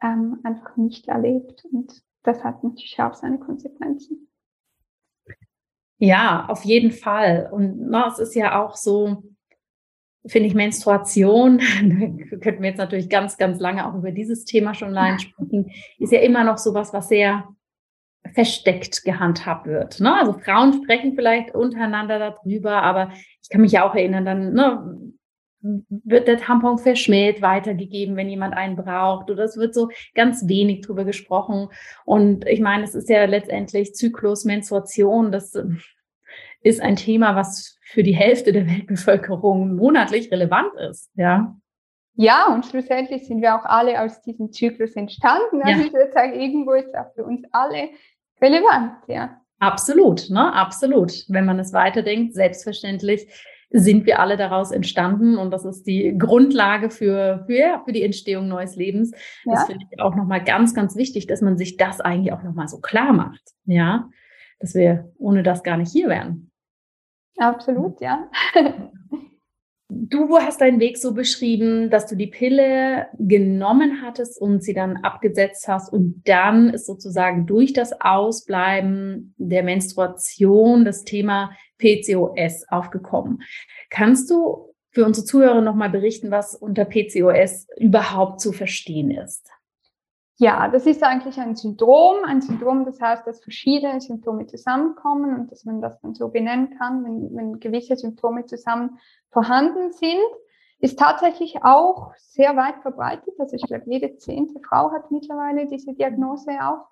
ähm, 0.02 0.40
einfach 0.42 0.76
nicht 0.76 1.08
erlebt 1.08 1.64
und 1.70 2.02
das 2.22 2.42
hat 2.42 2.64
natürlich 2.64 2.98
auch 3.00 3.14
seine 3.14 3.38
Konsequenzen. 3.38 4.28
Ja, 5.98 6.46
auf 6.48 6.64
jeden 6.64 6.90
Fall. 6.90 7.48
Und 7.52 7.88
na, 7.88 8.08
es 8.08 8.18
ist 8.18 8.34
ja 8.34 8.62
auch 8.62 8.76
so, 8.76 9.22
finde 10.26 10.48
ich, 10.48 10.54
Menstruation, 10.54 11.58
da 12.30 12.36
könnten 12.38 12.62
wir 12.62 12.70
jetzt 12.70 12.78
natürlich 12.78 13.08
ganz, 13.08 13.36
ganz 13.36 13.60
lange 13.60 13.86
auch 13.86 13.94
über 13.94 14.10
dieses 14.10 14.44
Thema 14.44 14.74
schon 14.74 14.88
allein 14.88 15.18
sprechen, 15.18 15.70
ist 15.98 16.12
ja 16.12 16.20
immer 16.20 16.44
noch 16.44 16.58
sowas, 16.58 16.92
was 16.92 17.08
sehr 17.08 17.48
versteckt 18.34 19.04
gehandhabt 19.04 19.66
wird. 19.66 20.00
Ne? 20.00 20.14
Also 20.14 20.32
Frauen 20.32 20.72
sprechen 20.72 21.14
vielleicht 21.14 21.54
untereinander 21.54 22.18
darüber, 22.18 22.82
aber 22.82 23.12
ich 23.42 23.48
kann 23.48 23.60
mich 23.60 23.72
ja 23.72 23.88
auch 23.88 23.94
erinnern, 23.94 24.24
dann 24.24 24.52
ne, 24.52 25.14
wird 25.88 26.28
der 26.28 26.38
Tampon 26.38 26.78
verschmäht 26.78 27.40
weitergegeben, 27.40 28.16
wenn 28.16 28.28
jemand 28.28 28.54
einen 28.54 28.76
braucht. 28.76 29.30
Oder 29.30 29.44
es 29.44 29.56
wird 29.56 29.74
so 29.74 29.88
ganz 30.14 30.46
wenig 30.46 30.82
drüber 30.82 31.04
gesprochen. 31.04 31.68
Und 32.04 32.46
ich 32.46 32.60
meine, 32.60 32.84
es 32.84 32.94
ist 32.94 33.08
ja 33.08 33.24
letztendlich 33.24 33.94
Zyklus, 33.94 34.44
Menstruation, 34.44 35.32
das 35.32 35.54
ähm, 35.54 35.80
ist 36.60 36.80
ein 36.80 36.96
Thema, 36.96 37.36
was 37.36 37.78
für 37.82 38.02
die 38.02 38.14
Hälfte 38.14 38.52
der 38.52 38.66
Weltbevölkerung 38.66 39.76
monatlich 39.76 40.30
relevant 40.30 40.74
ist. 40.90 41.10
Ja. 41.14 41.56
Ja, 42.16 42.46
und 42.54 42.64
schlussendlich 42.64 43.26
sind 43.26 43.42
wir 43.42 43.56
auch 43.56 43.64
alle 43.64 44.00
aus 44.00 44.22
diesem 44.22 44.52
Zyklus 44.52 44.94
entstanden. 44.94 45.62
Also 45.62 45.80
ja. 45.80 45.86
ich 45.86 45.92
würde 45.92 46.12
sagen, 46.12 46.32
irgendwo 46.40 46.72
ist 46.72 46.94
auch 46.94 47.12
für 47.14 47.24
uns 47.24 47.42
alle 47.50 47.90
relevant, 48.44 48.92
ja. 49.08 49.40
Absolut, 49.58 50.28
ne? 50.30 50.52
Absolut. 50.52 51.24
Wenn 51.28 51.46
man 51.46 51.58
es 51.58 51.72
weiterdenkt, 51.72 52.34
selbstverständlich 52.34 53.28
sind 53.70 54.06
wir 54.06 54.20
alle 54.20 54.36
daraus 54.36 54.70
entstanden 54.70 55.36
und 55.36 55.50
das 55.50 55.64
ist 55.64 55.84
die 55.84 56.16
Grundlage 56.16 56.90
für, 56.90 57.44
für, 57.46 57.82
für 57.84 57.92
die 57.92 58.02
Entstehung 58.02 58.46
neues 58.46 58.76
Lebens. 58.76 59.10
Ja. 59.44 59.54
Das 59.54 59.66
finde 59.66 59.84
ich 59.90 60.00
auch 60.00 60.14
nochmal 60.14 60.44
ganz, 60.44 60.74
ganz 60.74 60.96
wichtig, 60.96 61.26
dass 61.26 61.40
man 61.40 61.56
sich 61.56 61.76
das 61.76 62.00
eigentlich 62.00 62.32
auch 62.32 62.42
nochmal 62.42 62.68
so 62.68 62.78
klar 62.78 63.12
macht. 63.12 63.42
Ja, 63.64 64.08
dass 64.60 64.74
wir 64.74 65.12
ohne 65.18 65.42
das 65.42 65.62
gar 65.62 65.76
nicht 65.76 65.90
hier 65.90 66.08
wären. 66.08 66.50
Absolut, 67.38 68.00
ja. 68.00 68.30
Du 70.06 70.38
hast 70.38 70.60
deinen 70.60 70.80
Weg 70.80 70.98
so 70.98 71.14
beschrieben, 71.14 71.88
dass 71.88 72.06
du 72.06 72.14
die 72.14 72.26
Pille 72.26 73.06
genommen 73.18 74.02
hattest 74.02 74.38
und 74.38 74.62
sie 74.62 74.74
dann 74.74 74.98
abgesetzt 74.98 75.66
hast 75.66 75.90
und 75.90 76.20
dann 76.26 76.68
ist 76.68 76.84
sozusagen 76.84 77.46
durch 77.46 77.72
das 77.72 77.98
Ausbleiben 78.02 79.34
der 79.38 79.62
Menstruation 79.62 80.84
das 80.84 81.04
Thema 81.04 81.52
PCOS 81.78 82.66
aufgekommen. 82.68 83.42
Kannst 83.88 84.30
du 84.30 84.74
für 84.90 85.06
unsere 85.06 85.24
Zuhörer 85.24 85.62
nochmal 85.62 85.90
berichten, 85.90 86.30
was 86.30 86.54
unter 86.54 86.84
PCOS 86.84 87.66
überhaupt 87.78 88.40
zu 88.40 88.52
verstehen 88.52 89.10
ist? 89.10 89.48
Ja, 90.36 90.66
das 90.68 90.84
ist 90.86 91.02
eigentlich 91.02 91.38
ein 91.38 91.54
Syndrom. 91.54 92.24
Ein 92.24 92.40
Syndrom, 92.40 92.84
das 92.84 93.00
heißt, 93.00 93.26
dass 93.26 93.40
verschiedene 93.40 94.00
Symptome 94.00 94.46
zusammenkommen 94.46 95.34
und 95.34 95.52
dass 95.52 95.64
man 95.64 95.80
das 95.80 96.00
dann 96.00 96.14
so 96.14 96.28
benennen 96.28 96.76
kann, 96.76 97.04
wenn, 97.04 97.36
wenn 97.36 97.60
gewisse 97.60 97.96
Symptome 97.96 98.44
zusammen 98.46 98.98
vorhanden 99.30 99.92
sind. 99.92 100.20
Ist 100.80 100.98
tatsächlich 100.98 101.62
auch 101.62 102.12
sehr 102.16 102.56
weit 102.56 102.82
verbreitet. 102.82 103.34
Also 103.38 103.54
ich 103.54 103.62
glaube, 103.62 103.84
jede 103.86 104.16
zehnte 104.16 104.60
Frau 104.68 104.90
hat 104.90 105.10
mittlerweile 105.12 105.66
diese 105.66 105.94
Diagnose 105.94 106.50
auch. 106.60 106.88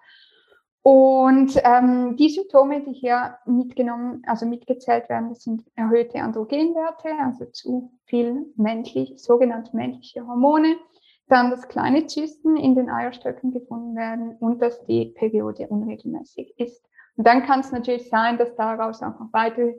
Und 0.83 1.61
ähm, 1.64 2.16
die 2.16 2.28
Symptome, 2.28 2.83
die 2.83 2.92
hier 2.92 3.38
mitgenommen, 3.44 4.22
also 4.26 4.46
mitgezählt 4.46 5.09
werden, 5.09 5.28
das 5.28 5.42
sind 5.42 5.64
erhöhte 5.74 6.20
Androgenwerte, 6.20 7.09
also 7.20 7.44
zu 7.46 7.92
viel 8.07 8.52
männlich, 8.57 9.14
sogenannte 9.16 9.76
männliche 9.76 10.26
Hormone 10.26 10.76
dann, 11.28 11.50
dass 11.50 11.68
kleine 11.68 12.06
Zysten 12.06 12.56
in 12.56 12.74
den 12.74 12.90
Eierstöcken 12.90 13.52
gefunden 13.52 13.96
werden 13.96 14.37
und 14.38 14.61
dass 14.61 14.85
die 14.85 15.06
Periode 15.06 15.68
unregelmäßig 15.68 16.58
ist. 16.58 16.85
Und 17.16 17.26
dann 17.26 17.44
kann 17.44 17.61
es 17.61 17.72
natürlich 17.72 18.08
sein, 18.08 18.38
dass 18.38 18.54
daraus 18.56 19.02
auch 19.02 19.18
noch 19.18 19.32
weitere 19.32 19.74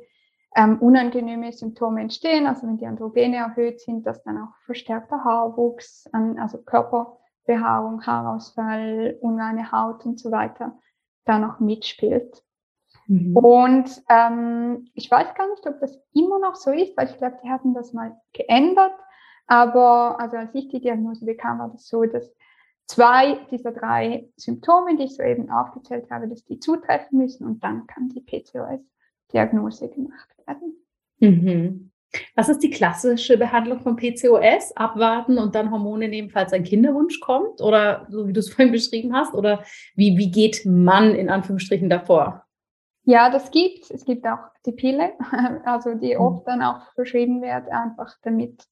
ähm, 0.56 0.80
unangenehme 0.80 1.52
Symptome 1.52 2.02
entstehen, 2.02 2.46
also 2.46 2.68
wenn 2.68 2.78
die 2.78 2.86
Androgene 2.86 3.38
erhöht 3.38 3.82
sind, 3.82 4.06
dass 4.06 4.24
dann 4.24 4.38
auch 4.38 4.56
verstärkter 4.66 5.24
Haarwuchs, 5.24 6.08
an, 6.12 6.38
also 6.38 6.60
Körperbehaarung, 6.62 8.06
Haarausfall, 8.06 9.18
unreine 9.22 9.72
Haut 9.72 10.06
und 10.06 10.20
so 10.20 10.32
weiter 10.32 10.78
da 11.26 11.40
noch 11.40 11.60
mitspielt. 11.60 12.44
Mhm. 13.08 13.36
Und 13.36 14.04
ähm, 14.10 14.88
ich 14.94 15.10
weiß 15.10 15.34
gar 15.36 15.50
nicht, 15.50 15.66
ob 15.66 15.80
das 15.80 16.00
immer 16.14 16.40
noch 16.40 16.56
so 16.56 16.72
ist, 16.72 16.96
weil 16.98 17.10
ich 17.10 17.18
glaube, 17.18 17.40
die 17.44 17.50
hatten 17.50 17.74
das 17.74 17.94
mal 17.94 18.16
geändert. 18.34 18.94
Aber 19.48 20.20
also 20.20 20.38
als 20.38 20.54
ich 20.56 20.70
die 20.70 20.80
Diagnose 20.80 21.26
bekam, 21.26 21.60
war 21.60 21.70
das 21.70 21.88
so, 21.88 22.04
dass 22.04 22.34
zwei 22.86 23.40
dieser 23.52 23.72
drei 23.72 24.30
Symptome, 24.36 24.96
die 24.98 25.04
ich 25.04 25.16
soeben 25.16 25.50
aufgezählt 25.50 26.10
habe, 26.10 26.28
dass 26.28 26.44
die 26.46 26.60
zutreffen 26.60 27.20
müssen 27.20 27.46
und 27.46 27.64
dann 27.64 27.88
kann 27.88 28.10
die 28.10 28.22
PCOS-Diagnose 28.22 29.90
gemacht 29.90 30.30
werden. 30.46 30.76
Mhm. 31.20 31.92
Was 32.36 32.50
ist 32.50 32.60
die 32.60 32.70
klassische 32.70 33.38
Behandlung 33.38 33.80
von 33.80 33.96
PCOS? 33.96 34.76
Abwarten 34.76 35.40
und 35.40 35.56
dann 35.56 35.72
Hormone 35.72 36.08
nehmen, 36.08 36.30
falls 36.30 36.54
ein 36.54 36.64
Kinderwunsch 36.64 37.20
kommt? 37.20 37.60
Oder 37.60 38.06
so 38.10 38.28
wie 38.28 38.34
du 38.34 38.40
es 38.40 38.50
vorhin 38.54 38.72
beschrieben 38.72 39.16
hast? 39.16 39.34
Oder 39.34 39.64
wie, 39.96 40.18
wie 40.18 40.30
geht 40.30 40.66
man 40.66 41.16
in 41.16 41.30
Anführungsstrichen 41.30 41.90
davor? 41.90 42.46
Ja, 43.06 43.30
das 43.30 43.52
gibt 43.52 43.90
es. 43.92 44.06
gibt 44.06 44.26
auch 44.26 44.40
die 44.66 44.72
Pille, 44.72 45.14
also 45.66 45.96
die 45.96 46.16
mhm. 46.16 46.22
oft 46.22 46.48
dann 46.48 46.62
auch 46.62 46.94
verschrieben 46.94 47.42
wird, 47.42 47.70
einfach 47.70 48.16
damit 48.22 48.64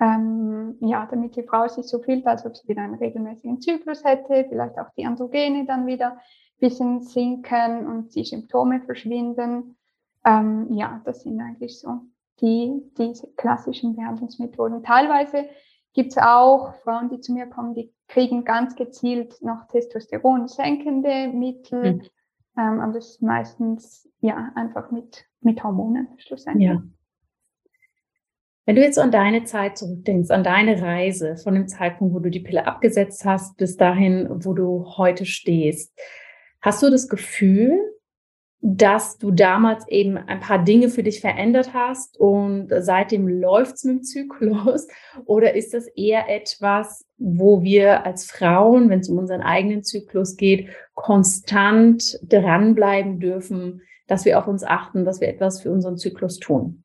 ähm, 0.00 0.76
ja, 0.80 1.06
damit 1.06 1.36
die 1.36 1.44
Frau 1.44 1.68
sich 1.68 1.86
so 1.86 2.00
fühlt, 2.00 2.26
als 2.26 2.44
ob 2.44 2.56
sie 2.56 2.68
wieder 2.68 2.82
einen 2.82 2.94
regelmäßigen 2.94 3.60
Zyklus 3.60 4.04
hätte, 4.04 4.46
vielleicht 4.48 4.78
auch 4.78 4.90
die 4.96 5.06
Androgene 5.06 5.64
dann 5.66 5.86
wieder 5.86 6.12
ein 6.12 6.20
bisschen 6.58 7.00
sinken 7.00 7.86
und 7.86 8.14
die 8.14 8.24
Symptome 8.24 8.80
verschwinden. 8.80 9.76
Ähm, 10.24 10.72
ja, 10.72 11.00
das 11.04 11.22
sind 11.22 11.40
eigentlich 11.40 11.78
so 11.78 12.00
die, 12.40 12.82
diese 12.98 13.28
klassischen 13.36 13.94
Behandlungsmethoden. 13.94 14.82
Teilweise 14.82 15.48
gibt 15.92 16.12
es 16.12 16.18
auch 16.18 16.74
Frauen, 16.82 17.08
die 17.08 17.20
zu 17.20 17.32
mir 17.32 17.46
kommen, 17.46 17.74
die 17.74 17.92
kriegen 18.08 18.44
ganz 18.44 18.74
gezielt 18.74 19.40
noch 19.42 19.66
Testosteron 19.68 20.48
senkende 20.48 21.28
Mittel, 21.28 21.94
mhm. 21.94 22.02
ähm, 22.58 22.80
aber 22.80 22.92
das 22.94 23.10
ist 23.10 23.22
meistens 23.22 24.08
ja 24.20 24.50
einfach 24.56 24.90
mit, 24.90 25.24
mit 25.40 25.62
Hormonen 25.62 26.08
schlussendlich. 26.18 26.68
Ja. 26.68 26.82
Wenn 28.66 28.76
du 28.76 28.82
jetzt 28.82 28.98
an 28.98 29.10
deine 29.10 29.44
Zeit 29.44 29.76
zurückdenkst, 29.76 30.30
an 30.30 30.42
deine 30.42 30.80
Reise 30.80 31.36
von 31.36 31.54
dem 31.54 31.68
Zeitpunkt, 31.68 32.14
wo 32.14 32.18
du 32.18 32.30
die 32.30 32.40
Pille 32.40 32.66
abgesetzt 32.66 33.24
hast, 33.26 33.58
bis 33.58 33.76
dahin, 33.76 34.26
wo 34.30 34.54
du 34.54 34.86
heute 34.96 35.26
stehst, 35.26 35.92
hast 36.62 36.82
du 36.82 36.90
das 36.90 37.08
Gefühl, 37.08 37.78
dass 38.66 39.18
du 39.18 39.30
damals 39.30 39.86
eben 39.88 40.16
ein 40.16 40.40
paar 40.40 40.64
Dinge 40.64 40.88
für 40.88 41.02
dich 41.02 41.20
verändert 41.20 41.74
hast 41.74 42.18
und 42.18 42.70
seitdem 42.78 43.28
läuft 43.28 43.74
es 43.74 43.84
mit 43.84 43.96
dem 43.96 44.02
Zyklus? 44.02 44.88
Oder 45.26 45.54
ist 45.54 45.74
das 45.74 45.86
eher 45.88 46.30
etwas, 46.30 47.04
wo 47.18 47.62
wir 47.62 48.06
als 48.06 48.24
Frauen, 48.24 48.88
wenn 48.88 49.00
es 49.00 49.10
um 49.10 49.18
unseren 49.18 49.42
eigenen 49.42 49.84
Zyklus 49.84 50.38
geht, 50.38 50.70
konstant 50.94 52.18
dranbleiben 52.22 53.20
dürfen, 53.20 53.82
dass 54.06 54.24
wir 54.24 54.38
auf 54.38 54.46
uns 54.46 54.64
achten, 54.64 55.04
dass 55.04 55.20
wir 55.20 55.28
etwas 55.28 55.60
für 55.60 55.70
unseren 55.70 55.98
Zyklus 55.98 56.38
tun? 56.38 56.83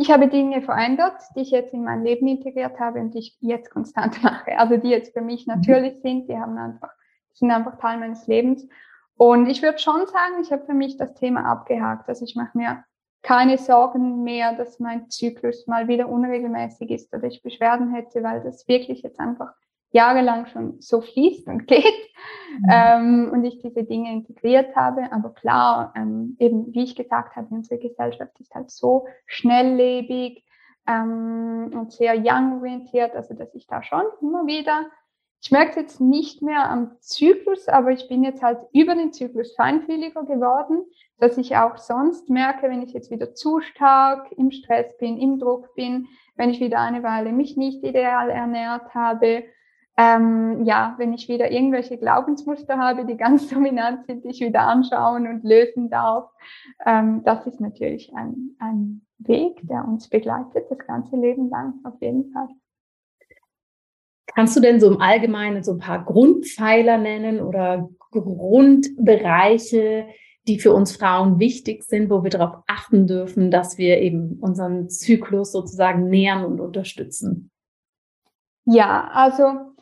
Ich 0.00 0.12
habe 0.12 0.28
Dinge 0.28 0.62
verändert, 0.62 1.20
die 1.34 1.40
ich 1.40 1.50
jetzt 1.50 1.74
in 1.74 1.82
mein 1.82 2.04
Leben 2.04 2.28
integriert 2.28 2.78
habe 2.78 3.00
und 3.00 3.14
die 3.14 3.18
ich 3.18 3.36
jetzt 3.40 3.70
konstant 3.70 4.22
mache. 4.22 4.56
Also 4.56 4.76
die 4.76 4.90
jetzt 4.90 5.12
für 5.12 5.20
mich 5.20 5.46
mhm. 5.46 5.54
natürlich 5.54 6.00
sind, 6.00 6.28
die 6.28 6.38
haben 6.38 6.56
einfach, 6.56 6.90
sind 7.34 7.50
einfach 7.50 7.78
Teil 7.78 7.98
meines 7.98 8.26
Lebens. 8.28 8.68
Und 9.16 9.48
ich 9.48 9.60
würde 9.60 9.78
schon 9.80 10.06
sagen, 10.06 10.40
ich 10.40 10.52
habe 10.52 10.64
für 10.64 10.74
mich 10.74 10.96
das 10.96 11.14
Thema 11.14 11.44
abgehakt. 11.50 12.08
Also 12.08 12.24
ich 12.24 12.36
mache 12.36 12.56
mir 12.56 12.84
keine 13.22 13.58
Sorgen 13.58 14.22
mehr, 14.22 14.54
dass 14.54 14.78
mein 14.78 15.10
Zyklus 15.10 15.66
mal 15.66 15.88
wieder 15.88 16.08
unregelmäßig 16.08 16.90
ist 16.90 17.12
oder 17.12 17.24
ich 17.24 17.42
Beschwerden 17.42 17.92
hätte, 17.92 18.22
weil 18.22 18.40
das 18.40 18.68
wirklich 18.68 19.02
jetzt 19.02 19.18
einfach 19.18 19.52
jahrelang 19.90 20.46
schon 20.46 20.80
so 20.80 21.00
fließt 21.00 21.48
und 21.48 21.66
geht 21.66 21.84
mhm. 21.84 22.68
ähm, 22.70 23.30
und 23.32 23.44
ich 23.44 23.58
diese 23.60 23.84
Dinge 23.84 24.12
integriert 24.12 24.74
habe. 24.76 25.12
Aber 25.12 25.30
klar, 25.30 25.92
ähm, 25.96 26.36
eben 26.38 26.72
wie 26.74 26.84
ich 26.84 26.96
gesagt 26.96 27.36
habe, 27.36 27.48
unsere 27.50 27.80
Gesellschaft 27.80 28.38
ist 28.40 28.54
halt 28.54 28.70
so 28.70 29.06
schnelllebig 29.26 30.44
ähm, 30.86 31.70
und 31.74 31.92
sehr 31.92 32.14
young 32.16 32.58
orientiert, 32.58 33.14
also 33.14 33.34
dass 33.34 33.54
ich 33.54 33.66
da 33.66 33.82
schon 33.82 34.04
immer 34.20 34.46
wieder 34.46 34.86
ich 35.40 35.52
merke 35.52 35.70
es 35.70 35.76
jetzt 35.76 36.00
nicht 36.00 36.42
mehr 36.42 36.68
am 36.68 36.96
Zyklus, 37.00 37.68
aber 37.68 37.92
ich 37.92 38.08
bin 38.08 38.24
jetzt 38.24 38.42
halt 38.42 38.58
über 38.72 38.94
den 38.94 39.12
Zyklus 39.12 39.54
feinfühliger 39.54 40.24
geworden, 40.24 40.84
dass 41.18 41.38
ich 41.38 41.56
auch 41.56 41.76
sonst 41.76 42.28
merke, 42.28 42.68
wenn 42.68 42.82
ich 42.82 42.92
jetzt 42.92 43.10
wieder 43.10 43.34
zu 43.34 43.60
stark 43.60 44.32
im 44.32 44.50
Stress 44.50 44.96
bin, 44.98 45.16
im 45.18 45.38
Druck 45.38 45.74
bin, 45.74 46.08
wenn 46.34 46.50
ich 46.50 46.60
wieder 46.60 46.80
eine 46.80 47.02
Weile 47.02 47.32
mich 47.32 47.56
nicht 47.56 47.84
ideal 47.84 48.30
ernährt 48.30 48.94
habe, 48.94 49.44
ähm, 49.98 50.64
ja, 50.64 50.94
wenn 50.98 51.12
ich 51.12 51.28
wieder 51.28 51.50
irgendwelche 51.50 51.98
Glaubensmuster 51.98 52.78
habe, 52.78 53.04
die 53.04 53.16
ganz 53.16 53.48
dominant 53.52 54.06
sind, 54.06 54.24
die 54.24 54.28
ich 54.28 54.40
wieder 54.40 54.60
anschauen 54.60 55.26
und 55.26 55.42
lösen 55.42 55.90
darf. 55.90 56.30
Ähm, 56.86 57.22
das 57.24 57.44
ist 57.48 57.60
natürlich 57.60 58.14
ein, 58.14 58.56
ein 58.60 59.04
Weg, 59.18 59.58
der 59.62 59.84
uns 59.84 60.08
begleitet 60.08 60.70
das 60.70 60.78
ganze 60.78 61.16
Leben 61.16 61.50
lang, 61.50 61.74
auf 61.82 62.00
jeden 62.00 62.30
Fall. 62.32 62.46
Kannst 64.26 64.56
du 64.56 64.60
denn 64.60 64.78
so 64.78 64.88
im 64.88 65.00
Allgemeinen 65.00 65.64
so 65.64 65.72
ein 65.72 65.80
paar 65.80 66.04
Grundpfeiler 66.04 66.96
nennen 66.96 67.40
oder 67.40 67.88
Grundbereiche, 68.12 70.06
die 70.46 70.60
für 70.60 70.72
uns 70.72 70.96
Frauen 70.96 71.40
wichtig 71.40 71.82
sind, 71.82 72.08
wo 72.08 72.22
wir 72.22 72.30
darauf 72.30 72.62
achten 72.68 73.08
dürfen, 73.08 73.50
dass 73.50 73.78
wir 73.78 73.98
eben 73.98 74.38
unseren 74.40 74.88
Zyklus 74.88 75.50
sozusagen 75.50 76.08
nähern 76.08 76.44
und 76.44 76.60
unterstützen? 76.60 77.50
Ja, 78.64 79.08
also 79.12 79.74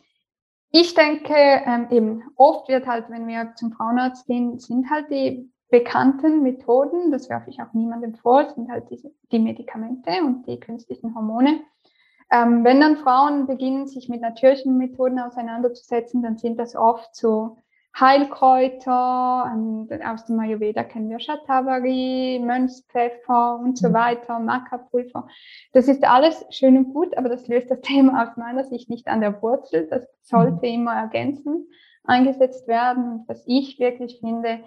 ich 0.79 0.93
denke, 0.93 1.33
ähm, 1.33 1.87
eben 1.89 2.23
oft 2.35 2.69
wird 2.69 2.85
halt, 2.85 3.09
wenn 3.09 3.27
wir 3.27 3.53
zum 3.55 3.71
Frauenarzt 3.71 4.27
gehen, 4.27 4.59
sind 4.59 4.89
halt 4.91 5.09
die 5.09 5.51
bekannten 5.69 6.43
Methoden, 6.43 7.11
das 7.11 7.29
werfe 7.29 7.49
ich 7.49 7.59
auch 7.61 7.73
niemandem 7.73 8.13
vor, 8.13 8.47
sind 8.53 8.69
halt 8.69 8.89
diese, 8.91 9.11
die 9.31 9.39
Medikamente 9.39 10.11
und 10.23 10.45
die 10.45 10.59
künstlichen 10.59 11.15
Hormone. 11.15 11.61
Ähm, 12.31 12.63
wenn 12.63 12.79
dann 12.79 12.97
Frauen 12.97 13.47
beginnen, 13.47 13.87
sich 13.87 14.07
mit 14.07 14.21
natürlichen 14.21 14.77
Methoden 14.77 15.19
auseinanderzusetzen, 15.19 16.21
dann 16.21 16.37
sind 16.37 16.59
das 16.59 16.75
oft 16.75 17.15
so 17.15 17.57
Heilkräuter, 17.99 19.51
aus 20.05 20.25
dem 20.25 20.39
Ayurveda 20.39 20.83
kennen 20.83 21.09
wir 21.09 21.19
Shatavari, 21.19 22.39
Mönchspfeffer 22.43 23.59
und 23.59 23.77
so 23.77 23.89
mhm. 23.89 23.93
weiter, 23.93 24.39
Maca-Pulver. 24.39 25.27
Das 25.73 25.87
ist 25.87 26.03
alles 26.03 26.45
schön 26.49 26.77
und 26.77 26.93
gut, 26.93 27.17
aber 27.17 27.29
das 27.29 27.47
löst 27.47 27.71
das 27.71 27.81
Thema 27.81 28.23
aus 28.23 28.37
meiner 28.37 28.63
Sicht 28.65 28.89
nicht 28.89 29.07
an 29.07 29.21
der 29.21 29.41
Wurzel. 29.41 29.87
Das 29.87 30.07
sollte 30.21 30.67
mhm. 30.67 30.73
immer 30.73 30.93
ergänzend 30.93 31.65
eingesetzt 32.03 32.67
werden. 32.67 33.11
Und 33.11 33.29
was 33.29 33.43
ich 33.47 33.79
wirklich 33.79 34.19
finde, 34.19 34.59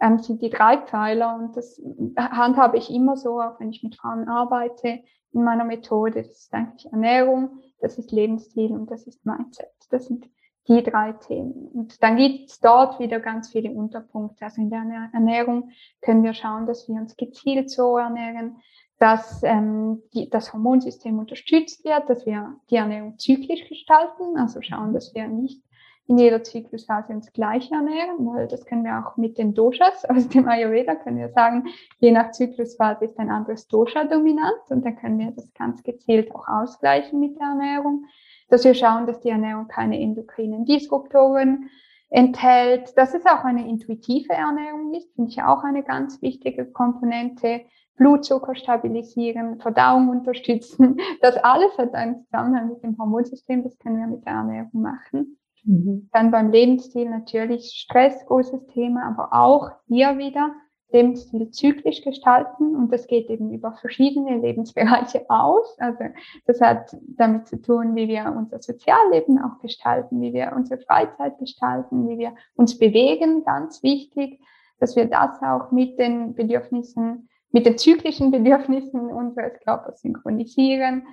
ähm, 0.00 0.18
sind 0.18 0.40
die 0.42 0.50
drei 0.50 0.78
Pfeiler 0.78 1.34
und 1.34 1.56
das 1.56 1.80
handhabe 2.16 2.78
ich 2.78 2.90
immer 2.90 3.16
so, 3.16 3.40
auch 3.40 3.60
wenn 3.60 3.70
ich 3.70 3.82
mit 3.82 3.96
Frauen 3.96 4.28
arbeite 4.28 5.00
in 5.32 5.42
meiner 5.42 5.64
Methode. 5.64 6.22
Das 6.22 6.30
ist 6.30 6.54
eigentlich 6.54 6.90
Ernährung, 6.90 7.58
das 7.80 7.98
ist 7.98 8.12
Lebensstil 8.12 8.72
und 8.72 8.90
das 8.90 9.06
ist 9.06 9.26
Mindset. 9.26 9.68
Das 9.90 10.06
sind 10.06 10.28
die 10.68 10.82
drei 10.82 11.12
Themen. 11.12 11.68
Und 11.72 12.02
dann 12.02 12.16
gibt 12.16 12.50
es 12.50 12.60
dort 12.60 13.00
wieder 13.00 13.20
ganz 13.20 13.50
viele 13.50 13.70
Unterpunkte. 13.70 14.44
Also 14.44 14.60
in 14.60 14.70
der 14.70 15.10
Ernährung 15.12 15.70
können 16.02 16.22
wir 16.22 16.34
schauen, 16.34 16.66
dass 16.66 16.88
wir 16.88 16.96
uns 16.96 17.16
gezielt 17.16 17.70
so 17.70 17.96
ernähren, 17.96 18.56
dass 18.98 19.42
ähm, 19.44 20.02
die, 20.12 20.28
das 20.28 20.52
Hormonsystem 20.52 21.18
unterstützt 21.18 21.84
wird, 21.84 22.08
dass 22.10 22.26
wir 22.26 22.56
die 22.70 22.76
Ernährung 22.76 23.18
zyklisch 23.18 23.68
gestalten, 23.68 24.36
also 24.36 24.60
schauen, 24.60 24.92
dass 24.92 25.14
wir 25.14 25.28
nicht 25.28 25.62
in 26.08 26.18
jeder 26.18 26.42
Zyklusphase 26.42 27.12
uns 27.12 27.32
gleich 27.32 27.70
ernähren, 27.70 28.26
weil 28.26 28.48
das 28.48 28.64
können 28.64 28.82
wir 28.82 28.98
auch 28.98 29.16
mit 29.18 29.36
den 29.36 29.54
Doshas 29.54 30.04
aus 30.06 30.28
dem 30.28 30.48
Ayurveda 30.48 30.94
können 30.96 31.18
wir 31.18 31.28
sagen, 31.28 31.68
je 31.98 32.10
nach 32.10 32.32
Zyklusphase 32.32 33.04
ist 33.04 33.18
ein 33.18 33.30
anderes 33.30 33.68
Dosha 33.68 34.04
dominant 34.04 34.62
und 34.70 34.84
dann 34.84 34.96
können 34.96 35.18
wir 35.18 35.30
das 35.32 35.52
ganz 35.52 35.82
gezielt 35.82 36.34
auch 36.34 36.48
ausgleichen 36.48 37.20
mit 37.20 37.38
der 37.38 37.48
Ernährung, 37.48 38.06
dass 38.48 38.64
wir 38.64 38.74
schauen, 38.74 39.06
dass 39.06 39.20
die 39.20 39.30
Ernährung 39.30 39.68
keine 39.68 40.00
endokrinen 40.00 40.64
Disruptoren 40.64 41.70
enthält, 42.10 42.96
dass 42.96 43.14
es 43.14 43.26
auch 43.26 43.44
eine 43.44 43.68
intuitive 43.68 44.32
Ernährung 44.32 44.94
ist, 44.94 45.12
finde 45.14 45.30
ich 45.30 45.42
auch 45.42 45.62
eine 45.62 45.82
ganz 45.82 46.22
wichtige 46.22 46.66
Komponente. 46.66 47.62
Blutzucker 47.98 48.54
stabilisieren, 48.54 49.58
Verdauung 49.60 50.08
unterstützen. 50.08 50.98
Das 51.20 51.36
alles 51.36 51.76
hat 51.76 51.94
einen 51.94 52.24
Zusammenhang 52.24 52.68
mit 52.68 52.82
dem 52.82 52.96
Hormonsystem, 52.96 53.64
das 53.64 53.76
können 53.78 53.98
wir 53.98 54.06
mit 54.06 54.24
der 54.24 54.34
Ernährung 54.34 54.82
machen. 54.82 55.38
Mhm. 55.64 56.08
Dann 56.12 56.30
beim 56.30 56.50
Lebensstil 56.50 57.10
natürlich 57.10 57.72
Stress, 57.74 58.24
großes 58.26 58.66
Thema, 58.68 59.08
aber 59.08 59.32
auch 59.32 59.72
hier 59.88 60.16
wieder 60.16 60.52
Lebensstil 60.90 61.50
zyklisch 61.50 62.02
gestalten 62.02 62.74
und 62.74 62.90
das 62.92 63.06
geht 63.06 63.28
eben 63.28 63.52
über 63.52 63.72
verschiedene 63.72 64.38
Lebensbereiche 64.38 65.26
aus. 65.28 65.78
Also 65.78 66.04
das 66.46 66.60
hat 66.60 66.96
damit 67.06 67.46
zu 67.46 67.60
tun, 67.60 67.94
wie 67.94 68.08
wir 68.08 68.34
unser 68.36 68.60
Sozialleben 68.60 69.38
auch 69.38 69.60
gestalten, 69.60 70.20
wie 70.22 70.32
wir 70.32 70.52
unsere 70.56 70.80
Freizeit 70.80 71.38
gestalten, 71.38 72.08
wie 72.08 72.18
wir 72.18 72.34
uns 72.54 72.78
bewegen, 72.78 73.44
ganz 73.44 73.82
wichtig, 73.82 74.40
dass 74.80 74.96
wir 74.96 75.04
das 75.06 75.42
auch 75.42 75.70
mit 75.72 75.98
den 75.98 76.34
Bedürfnissen, 76.34 77.28
mit 77.50 77.66
den 77.66 77.76
zyklischen 77.76 78.30
Bedürfnissen 78.30 79.10
unseres 79.10 79.60
Körpers 79.60 80.00
synchronisieren. 80.00 81.06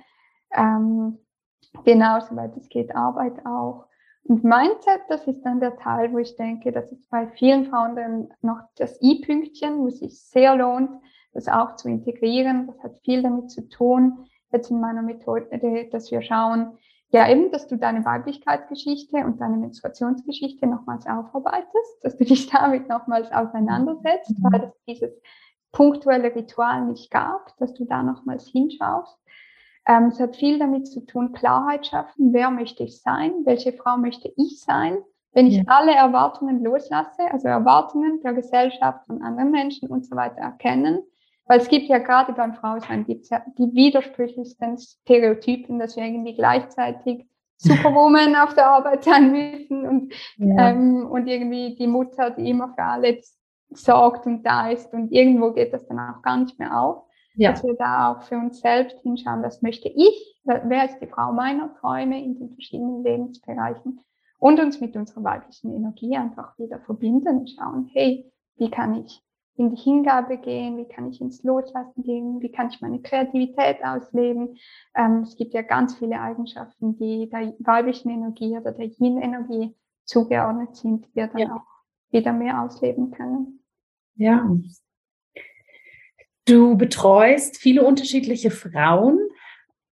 Ähm, 0.54 1.18
genau, 1.84 2.20
soweit 2.20 2.56
es 2.56 2.68
geht, 2.70 2.94
Arbeit 2.96 3.44
auch. 3.44 3.86
Und 4.28 4.42
Mindset, 4.42 5.02
das 5.08 5.26
ist 5.26 5.42
dann 5.42 5.60
der 5.60 5.76
Teil, 5.76 6.12
wo 6.12 6.18
ich 6.18 6.36
denke, 6.36 6.72
dass 6.72 6.90
es 6.90 7.06
bei 7.08 7.28
vielen 7.28 7.66
Frauen 7.66 7.94
dann 7.94 8.28
noch 8.42 8.60
das 8.76 9.00
I-Pünktchen, 9.00 9.78
wo 9.78 9.88
es 9.88 10.00
sich 10.00 10.20
sehr 10.20 10.56
lohnt, 10.56 10.90
das 11.32 11.48
auch 11.48 11.76
zu 11.76 11.88
integrieren. 11.88 12.66
Das 12.66 12.82
hat 12.82 12.98
viel 13.04 13.22
damit 13.22 13.50
zu 13.50 13.68
tun, 13.68 14.26
jetzt 14.52 14.70
in 14.70 14.80
meiner 14.80 15.02
Methode, 15.02 15.88
dass 15.90 16.10
wir 16.10 16.22
schauen, 16.22 16.76
ja 17.10 17.28
eben, 17.30 17.50
dass 17.52 17.68
du 17.68 17.76
deine 17.76 18.04
Weiblichkeitsgeschichte 18.04 19.18
und 19.18 19.40
deine 19.40 19.56
Menstruationsgeschichte 19.56 20.66
nochmals 20.66 21.06
aufarbeitest, 21.06 22.02
dass 22.02 22.16
du 22.16 22.24
dich 22.24 22.46
damit 22.50 22.88
nochmals 22.88 23.30
auseinandersetzt, 23.30 24.38
mhm. 24.38 24.52
weil 24.52 24.64
es 24.64 24.84
dieses 24.86 25.22
punktuelle 25.72 26.34
Ritual 26.34 26.86
nicht 26.86 27.10
gab, 27.10 27.56
dass 27.58 27.74
du 27.74 27.84
da 27.84 28.02
nochmals 28.02 28.46
hinschaust. 28.46 29.18
Ähm, 29.86 30.06
es 30.06 30.18
hat 30.18 30.36
viel 30.36 30.58
damit 30.58 30.88
zu 30.88 31.00
tun, 31.00 31.32
Klarheit 31.32 31.86
schaffen, 31.86 32.32
wer 32.32 32.50
möchte 32.50 32.82
ich 32.82 33.00
sein, 33.00 33.32
welche 33.44 33.72
Frau 33.72 33.96
möchte 33.96 34.32
ich 34.36 34.60
sein. 34.60 34.98
Wenn 35.32 35.46
ich 35.46 35.58
ja. 35.58 35.62
alle 35.66 35.94
Erwartungen 35.94 36.64
loslasse, 36.64 37.30
also 37.30 37.46
Erwartungen 37.46 38.20
der 38.22 38.32
Gesellschaft 38.32 39.06
von 39.06 39.22
anderen 39.22 39.50
Menschen 39.50 39.88
und 39.88 40.06
so 40.06 40.16
weiter 40.16 40.40
erkennen, 40.40 41.00
weil 41.46 41.60
es 41.60 41.68
gibt 41.68 41.88
ja 41.88 41.98
gerade 41.98 42.32
beim 42.32 42.54
Frausein 42.54 43.04
gibt's 43.04 43.28
ja 43.30 43.42
die 43.58 43.72
widersprüchlichsten 43.72 44.78
Stereotypen, 44.78 45.78
dass 45.78 45.96
wir 45.96 46.04
irgendwie 46.04 46.34
gleichzeitig 46.34 47.26
Superwoman 47.58 48.34
auf 48.36 48.54
der 48.54 48.66
Arbeit 48.66 49.04
sein 49.04 49.30
müssen 49.30 49.86
und, 49.86 50.12
ja. 50.36 50.70
ähm, 50.70 51.06
und 51.06 51.26
irgendwie 51.26 51.76
die 51.76 51.86
Mutter, 51.86 52.30
die 52.30 52.50
immer 52.50 52.74
für 52.74 52.82
alle 52.82 53.20
sorgt 53.70 54.26
und 54.26 54.42
da 54.42 54.70
ist 54.70 54.92
und 54.92 55.12
irgendwo 55.12 55.52
geht 55.52 55.72
das 55.72 55.86
dann 55.86 55.98
auch 55.98 56.22
gar 56.22 56.36
nicht 56.36 56.58
mehr 56.58 56.78
auf 56.78 57.04
ja. 57.36 57.52
dass 57.52 57.62
wir 57.62 57.74
da 57.74 58.12
auch 58.12 58.22
für 58.22 58.36
uns 58.36 58.60
selbst 58.60 58.98
hinschauen, 59.02 59.42
was 59.42 59.62
möchte 59.62 59.88
ich, 59.88 60.40
wer 60.44 60.84
ist 60.84 60.98
die 61.00 61.06
Frau 61.06 61.32
meiner 61.32 61.74
Träume 61.74 62.22
in 62.22 62.38
den 62.38 62.50
verschiedenen 62.50 63.02
Lebensbereichen 63.02 64.00
und 64.38 64.60
uns 64.60 64.80
mit 64.80 64.96
unserer 64.96 65.24
weiblichen 65.24 65.74
Energie 65.74 66.16
einfach 66.16 66.58
wieder 66.58 66.80
verbinden 66.80 67.40
und 67.40 67.50
schauen, 67.50 67.90
hey, 67.92 68.30
wie 68.56 68.70
kann 68.70 68.94
ich 69.04 69.22
in 69.56 69.70
die 69.70 69.76
Hingabe 69.76 70.36
gehen, 70.36 70.76
wie 70.76 70.84
kann 70.84 71.08
ich 71.10 71.20
ins 71.20 71.42
Loslassen 71.42 72.02
gehen, 72.02 72.40
wie 72.42 72.50
kann 72.50 72.68
ich 72.68 72.80
meine 72.82 73.00
Kreativität 73.00 73.82
ausleben. 73.82 74.58
Ähm, 74.94 75.22
es 75.22 75.36
gibt 75.36 75.54
ja 75.54 75.62
ganz 75.62 75.94
viele 75.94 76.20
Eigenschaften, 76.20 76.98
die 76.98 77.28
der 77.30 77.54
weiblichen 77.60 78.10
Energie 78.10 78.56
oder 78.56 78.72
der 78.72 78.86
Yin-Energie 78.86 79.74
zugeordnet 80.04 80.76
sind, 80.76 81.06
die 81.06 81.14
wir 81.14 81.28
dann 81.28 81.40
ja. 81.40 81.56
auch 81.56 82.12
wieder 82.12 82.32
mehr 82.32 82.62
ausleben 82.62 83.10
können. 83.10 83.60
Ja, 84.16 84.46
Du 86.46 86.76
betreust 86.76 87.56
viele 87.56 87.84
unterschiedliche 87.84 88.50
Frauen 88.50 89.18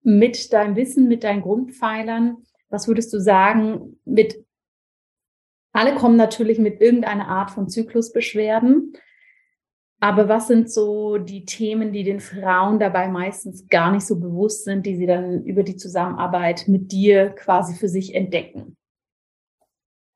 mit 0.03 0.53
deinem 0.53 0.77
Wissen, 0.77 1.09
mit 1.09 1.25
deinen 1.25 1.43
Grundpfeilern. 1.43 2.37
Was 2.69 2.87
würdest 2.87 3.13
du 3.13 3.21
sagen, 3.21 4.01
mit 4.05 4.47
alle 5.77 5.95
kommen 5.95 6.17
natürlich 6.17 6.59
mit 6.59 6.81
irgendeiner 6.81 7.29
Art 7.29 7.51
von 7.51 7.69
Zyklusbeschwerden. 7.69 8.95
Aber 10.01 10.27
was 10.27 10.47
sind 10.47 10.71
so 10.71 11.19
die 11.19 11.45
Themen, 11.45 11.93
die 11.93 12.03
den 12.03 12.21
Frauen 12.21 12.79
dabei 12.79 13.09
meistens 13.09 13.69
gar 13.69 13.91
nicht 13.91 14.07
so 14.07 14.19
bewusst 14.19 14.65
sind, 14.65 14.87
die 14.87 14.97
sie 14.97 15.07
dann 15.07 15.45
über 15.45 15.65
die 15.65 15.77
Zusammenarbeit 15.77 16.67
mit 16.67 16.93
dir 16.93 17.29
quasi 17.31 17.75
für 17.75 17.89
sich 17.89 18.15
entdecken? 18.15 18.77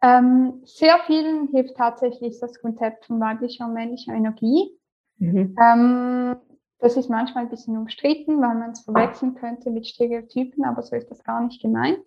Ähm, 0.03 0.63
sehr 0.65 0.99
vielen 1.07 1.49
hilft 1.49 1.77
tatsächlich 1.77 2.39
das 2.41 2.59
Konzept 2.59 3.05
von 3.05 3.21
weiblicher 3.21 3.67
und 3.67 3.75
männlicher 3.75 4.15
Energie. 4.15 4.71
Mhm. 5.21 5.57
Ähm, 5.63 6.37
das 6.79 6.97
ist 6.97 7.11
manchmal 7.11 7.45
ein 7.45 7.51
bisschen 7.51 7.77
umstritten, 7.77 8.41
weil 8.41 8.55
man 8.55 8.71
es 8.71 8.81
verwechseln 8.81 9.35
könnte 9.35 9.71
mit 9.71 9.87
Stereotypen, 9.87 10.65
aber 10.65 10.83
so 10.83 10.97
ist 10.97 11.11
das 11.11 11.23
gar 11.23 11.41
nicht 11.43 11.63
gemeint. 11.63 12.01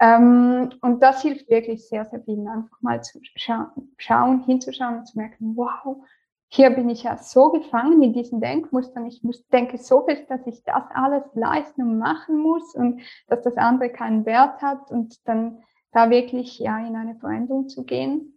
Ähm, 0.00 0.70
und 0.80 1.02
das 1.02 1.22
hilft 1.22 1.48
wirklich 1.48 1.88
sehr, 1.88 2.04
sehr 2.04 2.20
vielen, 2.22 2.48
einfach 2.48 2.80
mal 2.80 3.02
zu 3.02 3.20
scha 3.36 3.72
schauen, 3.96 4.42
hinzuschauen 4.44 4.98
und 4.98 5.06
zu 5.06 5.16
merken, 5.16 5.56
wow, 5.56 6.04
hier 6.48 6.70
bin 6.70 6.90
ich 6.90 7.04
ja 7.04 7.16
so 7.16 7.50
gefangen 7.50 8.02
in 8.02 8.12
diesen 8.12 8.40
Denkmustern. 8.40 9.06
Ich 9.06 9.22
muss, 9.22 9.46
denke 9.48 9.78
so 9.78 10.04
viel, 10.04 10.26
dass 10.28 10.46
ich 10.46 10.62
das 10.64 10.82
alles 10.92 11.22
leisten 11.34 11.82
und 11.82 11.98
machen 11.98 12.36
muss 12.36 12.74
und 12.74 13.00
dass 13.28 13.42
das 13.42 13.56
andere 13.56 13.90
keinen 13.90 14.26
Wert 14.26 14.60
hat. 14.60 14.90
Und 14.90 15.26
dann 15.26 15.62
da 15.92 16.10
wirklich 16.10 16.58
ja 16.58 16.78
in 16.86 16.96
eine 16.96 17.14
Veränderung 17.14 17.68
zu 17.68 17.84
gehen. 17.84 18.31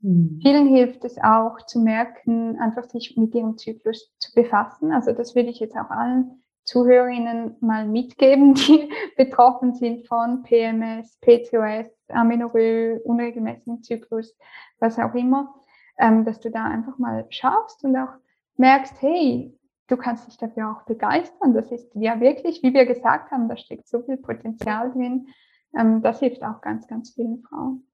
Mhm. 0.00 0.38
Vielen 0.42 0.66
hilft 0.68 1.04
es 1.04 1.18
auch 1.18 1.58
zu 1.66 1.80
merken, 1.80 2.58
einfach 2.58 2.84
sich 2.84 3.16
mit 3.16 3.34
ihrem 3.34 3.58
Zyklus 3.58 4.12
zu 4.18 4.34
befassen. 4.34 4.92
Also 4.92 5.12
das 5.12 5.34
würde 5.34 5.50
ich 5.50 5.60
jetzt 5.60 5.76
auch 5.76 5.90
allen 5.90 6.42
Zuhörerinnen 6.64 7.56
mal 7.60 7.86
mitgeben, 7.86 8.54
die 8.54 8.90
betroffen 9.16 9.74
sind 9.74 10.06
von 10.06 10.42
PMS, 10.42 11.18
PCOS, 11.20 11.90
Amenorrhoe, 12.08 13.00
unregelmäßigen 13.04 13.82
Zyklus, 13.82 14.36
was 14.78 14.98
auch 14.98 15.14
immer, 15.14 15.54
ähm, 15.98 16.24
dass 16.24 16.40
du 16.40 16.50
da 16.50 16.64
einfach 16.64 16.98
mal 16.98 17.26
schaust 17.30 17.84
und 17.84 17.96
auch 17.96 18.12
merkst, 18.56 19.00
hey, 19.00 19.56
du 19.88 19.96
kannst 19.96 20.28
dich 20.28 20.36
dafür 20.38 20.70
auch 20.70 20.84
begeistern. 20.84 21.54
Das 21.54 21.70
ist 21.70 21.90
ja 21.94 22.20
wirklich, 22.20 22.62
wie 22.62 22.72
wir 22.72 22.86
gesagt 22.86 23.30
haben, 23.30 23.48
da 23.48 23.56
steckt 23.56 23.88
so 23.88 24.02
viel 24.02 24.16
Potenzial 24.16 24.92
drin. 24.92 25.28
Ähm, 25.76 26.02
das 26.02 26.20
hilft 26.20 26.42
auch 26.42 26.60
ganz, 26.60 26.86
ganz 26.86 27.12
vielen 27.14 27.42
Frauen. 27.42 27.86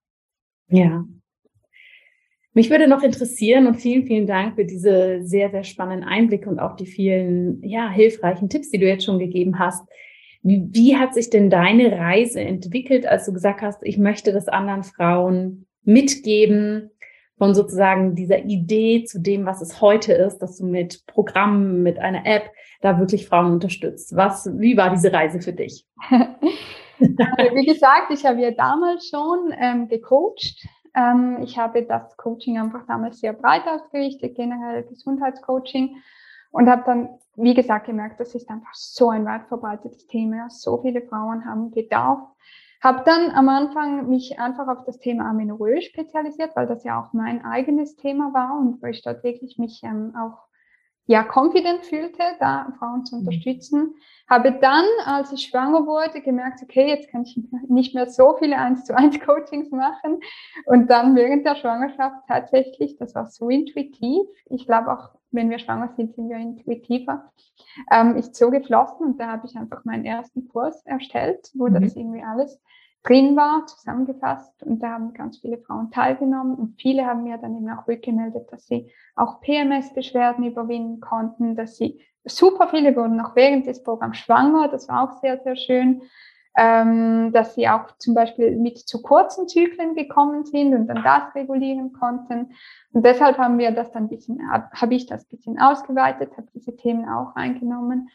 Ja. 0.68 1.04
Mich 2.56 2.70
würde 2.70 2.88
noch 2.88 3.02
interessieren 3.02 3.66
und 3.66 3.74
vielen, 3.74 4.06
vielen 4.06 4.26
Dank 4.26 4.54
für 4.54 4.64
diese 4.64 5.20
sehr, 5.20 5.50
sehr 5.50 5.62
spannenden 5.62 6.08
Einblicke 6.08 6.48
und 6.48 6.58
auch 6.58 6.74
die 6.74 6.86
vielen, 6.86 7.62
ja, 7.62 7.90
hilfreichen 7.90 8.48
Tipps, 8.48 8.70
die 8.70 8.78
du 8.78 8.86
jetzt 8.86 9.04
schon 9.04 9.18
gegeben 9.18 9.58
hast. 9.58 9.86
Wie, 10.42 10.66
wie 10.72 10.96
hat 10.96 11.12
sich 11.12 11.28
denn 11.28 11.50
deine 11.50 11.92
Reise 11.92 12.40
entwickelt, 12.40 13.06
als 13.06 13.26
du 13.26 13.34
gesagt 13.34 13.60
hast, 13.60 13.82
ich 13.82 13.98
möchte 13.98 14.32
das 14.32 14.48
anderen 14.48 14.84
Frauen 14.84 15.66
mitgeben? 15.84 16.92
von 17.38 17.54
sozusagen 17.54 18.14
dieser 18.14 18.46
Idee 18.46 19.04
zu 19.04 19.20
dem, 19.20 19.44
was 19.44 19.60
es 19.60 19.82
heute 19.82 20.14
ist, 20.14 20.38
dass 20.38 20.56
du 20.56 20.64
mit 20.64 21.04
Programmen, 21.06 21.82
mit 21.82 21.98
einer 21.98 22.24
App 22.24 22.50
da 22.80 22.98
wirklich 22.98 23.26
Frauen 23.26 23.52
unterstützt. 23.52 24.16
Was, 24.16 24.48
wie 24.58 24.78
war 24.78 24.88
diese 24.88 25.12
Reise 25.12 25.42
für 25.42 25.52
dich? 25.52 25.84
Also, 26.98 27.54
wie 27.54 27.66
gesagt, 27.66 28.10
ich 28.10 28.24
habe 28.24 28.40
ja 28.40 28.52
damals 28.52 29.10
schon 29.10 29.52
ähm, 29.60 29.86
gecoacht. 29.86 30.66
Ähm, 30.96 31.38
ich 31.42 31.58
habe 31.58 31.82
das 31.82 32.16
Coaching 32.16 32.58
einfach 32.58 32.86
damals 32.86 33.20
sehr 33.20 33.32
breit 33.32 33.66
ausgerichtet, 33.68 34.34
generell 34.34 34.82
Gesundheitscoaching 34.84 35.96
und 36.50 36.68
habe 36.68 36.82
dann, 36.86 37.08
wie 37.36 37.54
gesagt, 37.54 37.86
gemerkt, 37.86 38.18
das 38.18 38.34
ist 38.34 38.48
einfach 38.48 38.74
so 38.74 39.10
ein 39.10 39.24
weit 39.26 39.46
verbreitetes 39.46 40.06
Thema. 40.06 40.48
So 40.50 40.78
viele 40.78 41.02
Frauen 41.02 41.44
haben 41.44 41.70
Bedarf 41.70 42.20
habe 42.86 43.02
dann 43.04 43.32
am 43.32 43.48
Anfang 43.48 44.08
mich 44.08 44.38
einfach 44.38 44.68
auf 44.68 44.84
das 44.84 44.98
Thema 44.98 45.30
Amenorrhoe 45.30 45.82
spezialisiert, 45.82 46.54
weil 46.54 46.66
das 46.66 46.84
ja 46.84 47.00
auch 47.00 47.12
mein 47.12 47.44
eigenes 47.44 47.96
Thema 47.96 48.32
war 48.32 48.58
und 48.58 48.82
wo 48.82 48.86
ich 48.86 49.02
dort 49.02 49.24
wirklich 49.24 49.58
mich 49.58 49.82
ähm, 49.82 50.14
auch 50.16 50.45
ja 51.06 51.24
confident 51.24 51.84
fühlte, 51.84 52.22
da 52.40 52.72
Frauen 52.78 53.04
zu 53.04 53.16
mhm. 53.16 53.20
unterstützen. 53.20 53.94
Habe 54.28 54.52
dann, 54.60 54.84
als 55.04 55.32
ich 55.32 55.46
schwanger 55.46 55.86
wurde, 55.86 56.20
gemerkt, 56.20 56.60
okay, 56.62 56.88
jetzt 56.88 57.10
kann 57.10 57.22
ich 57.22 57.38
nicht 57.68 57.94
mehr 57.94 58.08
so 58.08 58.36
viele 58.38 58.58
1 58.58 58.84
zu 58.84 58.96
1 58.96 59.20
Coachings 59.20 59.70
machen. 59.70 60.20
Und 60.66 60.90
dann 60.90 61.14
während 61.14 61.46
der 61.46 61.54
Schwangerschaft 61.56 62.26
tatsächlich, 62.26 62.96
das 62.96 63.14
war 63.14 63.26
so 63.26 63.48
intuitiv. 63.48 64.26
Ich 64.46 64.66
glaube 64.66 64.92
auch, 64.92 65.10
wenn 65.30 65.50
wir 65.50 65.58
schwanger 65.58 65.92
sind, 65.96 66.14
sind 66.14 66.28
wir 66.28 66.38
intuitiver. 66.38 67.30
Ähm, 67.92 68.16
ist 68.16 68.34
so 68.34 68.50
geflossen 68.50 69.06
und 69.06 69.20
da 69.20 69.28
habe 69.28 69.46
ich 69.46 69.56
einfach 69.56 69.84
meinen 69.84 70.04
ersten 70.04 70.48
Kurs 70.48 70.84
erstellt, 70.86 71.50
wo 71.54 71.68
mhm. 71.68 71.80
das 71.80 71.94
irgendwie 71.94 72.22
alles 72.22 72.60
drin 73.06 73.36
war, 73.36 73.66
zusammengefasst. 73.66 74.62
Und 74.62 74.82
da 74.82 74.90
haben 74.90 75.12
ganz 75.14 75.38
viele 75.38 75.58
Frauen 75.58 75.90
teilgenommen 75.90 76.56
und 76.56 76.80
viele 76.80 77.06
haben 77.06 77.22
mir 77.22 77.38
dann 77.38 77.56
eben 77.56 77.70
auch 77.70 77.86
rückgemeldet, 77.86 78.50
dass 78.50 78.66
sie 78.66 78.90
auch 79.14 79.40
PMS-Beschwerden 79.40 80.44
überwinden 80.44 81.00
konnten, 81.00 81.56
dass 81.56 81.76
sie 81.76 82.00
super 82.24 82.68
viele 82.68 82.94
wurden 82.96 83.16
noch 83.16 83.36
während 83.36 83.66
des 83.66 83.82
Programms 83.82 84.18
schwanger. 84.18 84.68
Das 84.68 84.88
war 84.88 85.04
auch 85.04 85.20
sehr, 85.20 85.38
sehr 85.38 85.56
schön. 85.56 86.02
Ähm, 86.58 87.32
dass 87.32 87.54
sie 87.54 87.68
auch 87.68 87.98
zum 87.98 88.14
Beispiel 88.14 88.56
mit 88.56 88.78
zu 88.78 89.02
kurzen 89.02 89.46
Zyklen 89.46 89.94
gekommen 89.94 90.46
sind 90.46 90.74
und 90.74 90.86
dann 90.86 91.02
das 91.02 91.34
regulieren 91.34 91.92
konnten. 91.92 92.54
Und 92.92 93.04
deshalb 93.04 93.36
haben 93.36 93.58
wir 93.58 93.72
das 93.72 93.92
dann 93.92 94.04
ein 94.04 94.08
bisschen, 94.08 94.40
habe 94.50 94.94
ich 94.94 95.04
das 95.04 95.24
ein 95.24 95.36
bisschen 95.36 95.60
ausgeweitet, 95.60 96.34
habe 96.34 96.48
diese 96.54 96.74
Themen 96.74 97.06
auch 97.10 97.36
eingenommen. 97.36 98.08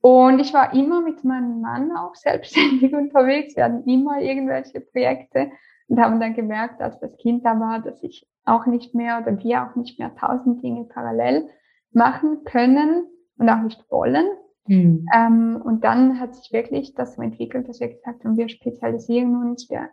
Und 0.00 0.38
ich 0.38 0.54
war 0.54 0.72
immer 0.72 1.02
mit 1.02 1.24
meinem 1.24 1.60
Mann 1.60 1.94
auch 1.96 2.14
selbstständig 2.14 2.92
unterwegs. 2.94 3.56
Wir 3.56 3.64
hatten 3.64 3.88
immer 3.88 4.20
irgendwelche 4.20 4.80
Projekte 4.80 5.50
und 5.88 6.00
haben 6.00 6.20
dann 6.20 6.34
gemerkt, 6.34 6.80
als 6.80 6.98
das 7.00 7.16
Kind 7.18 7.44
da 7.44 7.58
war, 7.60 7.80
dass 7.80 8.02
ich 8.02 8.26
auch 8.44 8.66
nicht 8.66 8.94
mehr 8.94 9.20
oder 9.20 9.38
wir 9.42 9.64
auch 9.64 9.76
nicht 9.76 9.98
mehr 9.98 10.14
tausend 10.14 10.62
Dinge 10.62 10.84
parallel 10.84 11.48
machen 11.92 12.44
können 12.44 13.06
und 13.36 13.48
auch 13.48 13.62
nicht 13.62 13.84
wollen. 13.90 14.26
Mhm. 14.66 15.06
Ähm, 15.14 15.60
und 15.62 15.84
dann 15.84 16.20
hat 16.20 16.34
sich 16.34 16.52
wirklich 16.52 16.94
das 16.94 17.16
so 17.16 17.22
entwickelt, 17.22 17.68
dass 17.68 17.80
wir 17.80 17.88
gesagt 17.88 18.24
haben, 18.24 18.36
wir 18.36 18.48
spezialisieren 18.48 19.36
uns 19.36 19.68
wir 19.68 19.90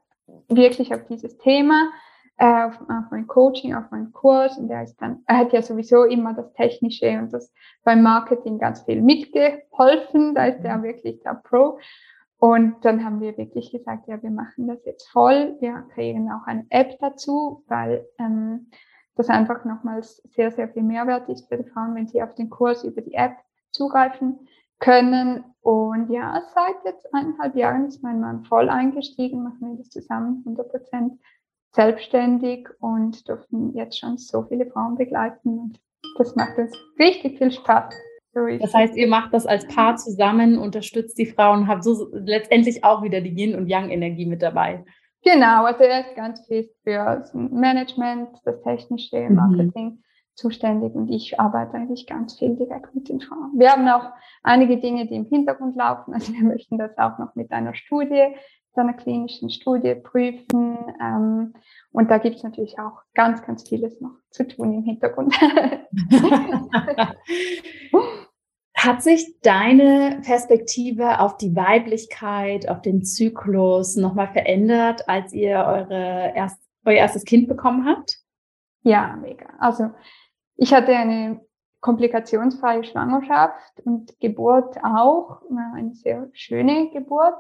wirklich 0.48 0.94
auf 0.94 1.04
dieses 1.06 1.38
Thema 1.38 1.90
äh, 2.38 2.66
auf, 2.66 2.80
auf 2.82 3.06
mein 3.12 3.28
Coaching, 3.28 3.76
auf 3.76 3.90
meinen 3.92 4.12
Kurs 4.14 4.58
und 4.58 4.70
er 4.70 4.84
ist 4.84 4.96
dann, 5.02 5.24
er 5.26 5.38
hat 5.38 5.54
ja 5.54 5.62
sowieso 5.62 6.04
immer 6.04 6.34
das 6.34 6.54
Technische 6.54 7.18
und 7.20 7.34
das 7.34 7.52
beim 7.84 8.04
Marketing 8.04 8.60
ganz 8.60 8.82
viel 8.82 9.02
mitgeholfen, 9.02 10.36
da 10.36 10.46
ist 10.46 10.64
er 10.64 10.84
wirklich 10.84 11.22
der 11.24 11.42
Pro. 11.44 11.80
Und 12.40 12.86
dann 12.86 13.04
haben 13.04 13.20
wir 13.20 13.36
wirklich 13.38 13.72
gesagt, 13.72 14.08
ja, 14.08 14.22
wir 14.22 14.30
machen 14.30 14.68
das 14.68 14.86
jetzt 14.86 15.10
voll. 15.10 15.58
Wir 15.60 15.88
kreieren 15.94 16.30
auch 16.30 16.46
eine 16.46 16.68
App 16.70 17.00
dazu, 17.00 17.64
weil 17.68 18.08
ähm, 18.20 18.70
das 19.16 19.30
einfach 19.30 19.66
nochmals 19.66 20.18
sehr, 20.36 20.52
sehr 20.52 20.70
viel 20.70 20.84
Mehrwert 20.84 21.28
ist 21.30 21.48
für 21.50 21.58
die 21.58 21.68
Frauen, 21.68 21.96
wenn 21.96 22.08
sie 22.08 22.22
auf 22.22 22.36
den 22.36 22.52
Kurs 22.52 22.84
über 22.84 23.02
die 23.02 23.16
App 23.16 23.38
zugreifen 23.72 24.48
können. 24.80 25.44
Und 25.62 26.12
ja, 26.12 26.40
seit 26.54 26.76
jetzt 26.86 27.12
eineinhalb 27.12 27.56
Jahren 27.56 27.88
ist 27.88 28.04
mein 28.04 28.20
Mann 28.20 28.44
voll 28.44 28.70
eingestiegen, 28.70 29.44
machen 29.44 29.72
wir 29.72 29.78
das 29.78 29.90
zusammen, 29.90 30.44
100 30.46 30.70
Prozent 30.70 31.20
selbstständig 31.74 32.68
und 32.80 33.28
dürfen 33.28 33.74
jetzt 33.76 34.00
schon 34.00 34.18
so 34.18 34.44
viele 34.44 34.66
Frauen 34.68 34.98
begleiten. 34.98 35.60
Und 35.60 35.80
das 36.18 36.36
macht 36.36 36.58
uns 36.58 36.72
richtig 37.00 37.38
viel 37.38 37.52
Spaß. 37.52 37.94
das 38.60 38.74
heißt, 38.74 38.96
ihr 38.96 39.08
macht 39.08 39.34
das 39.34 39.46
als 39.46 39.68
Paar 39.68 39.96
zusammen, 39.96 40.58
unterstützt 40.58 41.18
die 41.18 41.26
Frauen, 41.26 41.68
habt 41.68 41.84
so 41.84 42.10
letztendlich 42.14 42.84
auch 42.84 43.04
wieder 43.04 43.22
die 43.22 43.36
Yin- 43.36 43.56
und 43.56 43.68
Yang-Energie 43.68 44.26
mit 44.26 44.42
dabei. 44.42 44.84
Genau, 45.24 45.66
also 45.66 45.84
er 45.84 46.02
ist 46.02 46.16
ganz 46.16 46.46
viel 46.48 46.70
für 46.84 47.04
das 47.20 47.34
Management, 47.34 48.30
das 48.46 48.62
technische 48.62 49.30
mhm. 49.30 49.36
Marketing 49.36 49.86
mhm. 49.86 50.04
zuständig 50.36 50.94
und 50.94 51.10
ich 51.10 51.40
arbeite 51.40 51.74
eigentlich 51.74 52.08
ganz 52.08 52.38
viel 52.38 52.56
direkt 52.56 52.94
mit 52.96 53.10
den 53.10 53.20
Frauen. 53.20 53.52
Wir 53.56 53.72
haben 53.72 53.88
auch 53.90 54.12
einige 54.44 54.78
Dinge, 54.78 55.08
die 55.08 55.16
im 55.16 55.26
Hintergrund 55.26 55.76
laufen. 55.76 56.14
Also 56.14 56.32
wir 56.34 56.44
möchten 56.44 56.78
das 56.78 56.98
auch 56.98 57.18
noch 57.18 57.36
mit 57.36 57.52
einer 57.52 57.74
Studie 57.74 58.36
einer 58.82 58.94
klinischen 58.94 59.50
Studie 59.50 59.96
prüfen. 59.96 60.78
Ähm, 61.02 61.54
und 61.92 62.12
da 62.12 62.18
gibt 62.18 62.38
es 62.38 62.44
natürlich 62.44 62.80
auch 62.80 63.02
ganz, 63.14 63.42
ganz 63.44 63.68
vieles 63.68 64.00
noch 64.02 64.16
zu 64.30 64.48
tun 64.48 64.74
im 64.74 64.84
Hintergrund. 64.84 65.34
Hat 68.76 69.02
sich 69.02 69.40
deine 69.42 70.22
Perspektive 70.24 71.20
auf 71.20 71.38
die 71.38 71.56
Weiblichkeit, 71.56 72.70
auf 72.70 72.82
den 72.82 73.04
Zyklus 73.04 73.96
nochmal 73.96 74.32
verändert, 74.32 75.10
als 75.10 75.34
ihr 75.34 75.66
eure 75.66 76.34
erst, 76.36 76.62
euer 76.86 76.98
erstes 76.98 77.26
Kind 77.26 77.48
bekommen 77.48 77.88
habt? 77.88 78.20
Ja, 78.84 79.18
mega. 79.20 79.48
Also 79.60 79.90
ich 80.56 80.74
hatte 80.74 80.96
eine 80.96 81.42
komplikationsfreie 81.82 82.84
Schwangerschaft 82.84 83.82
und 83.84 84.20
Geburt 84.20 84.78
auch, 84.84 85.42
eine 85.76 85.94
sehr 85.94 86.30
schöne 86.34 86.90
Geburt. 86.92 87.36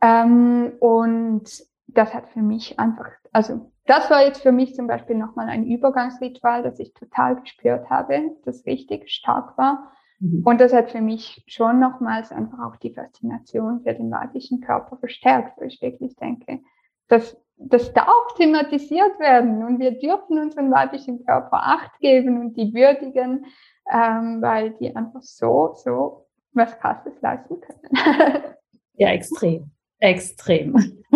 Ähm, 0.00 0.72
und 0.80 1.44
das 1.88 2.12
hat 2.14 2.28
für 2.28 2.42
mich 2.42 2.78
einfach, 2.78 3.08
also 3.32 3.72
das 3.86 4.10
war 4.10 4.24
jetzt 4.24 4.42
für 4.42 4.52
mich 4.52 4.74
zum 4.74 4.86
Beispiel 4.86 5.16
nochmal 5.16 5.48
ein 5.48 5.64
Übergangsritual, 5.64 6.62
das 6.62 6.78
ich 6.78 6.92
total 6.92 7.40
gespürt 7.40 7.88
habe, 7.88 8.36
das 8.44 8.66
richtig 8.66 9.08
stark 9.10 9.56
war. 9.56 9.92
Mhm. 10.18 10.42
Und 10.44 10.60
das 10.60 10.72
hat 10.72 10.90
für 10.90 11.00
mich 11.00 11.44
schon 11.46 11.78
nochmals 11.78 12.32
einfach 12.32 12.58
auch 12.58 12.76
die 12.76 12.92
Faszination 12.92 13.82
für 13.82 13.94
den 13.94 14.10
weiblichen 14.10 14.60
Körper 14.60 14.96
verstärkt, 14.96 15.58
weil 15.60 15.68
ich 15.68 15.80
wirklich 15.80 16.16
denke, 16.16 16.60
dass 17.08 17.36
das 17.58 17.92
darf 17.94 18.34
thematisiert 18.36 19.18
werden 19.18 19.64
und 19.64 19.78
wir 19.78 19.98
dürfen 19.98 20.38
unseren 20.38 20.70
weiblichen 20.70 21.24
Körper 21.24 21.58
Acht 21.62 21.98
geben 22.00 22.38
und 22.40 22.56
die 22.56 22.74
würdigen, 22.74 23.46
ähm, 23.90 24.42
weil 24.42 24.70
die 24.72 24.94
einfach 24.94 25.22
so, 25.22 25.72
so 25.74 26.26
was 26.52 26.78
Krasses 26.78 27.14
leisten 27.22 27.60
können. 27.60 27.92
ja, 28.94 29.08
extrem. 29.10 29.70
Extrem. 30.00 31.02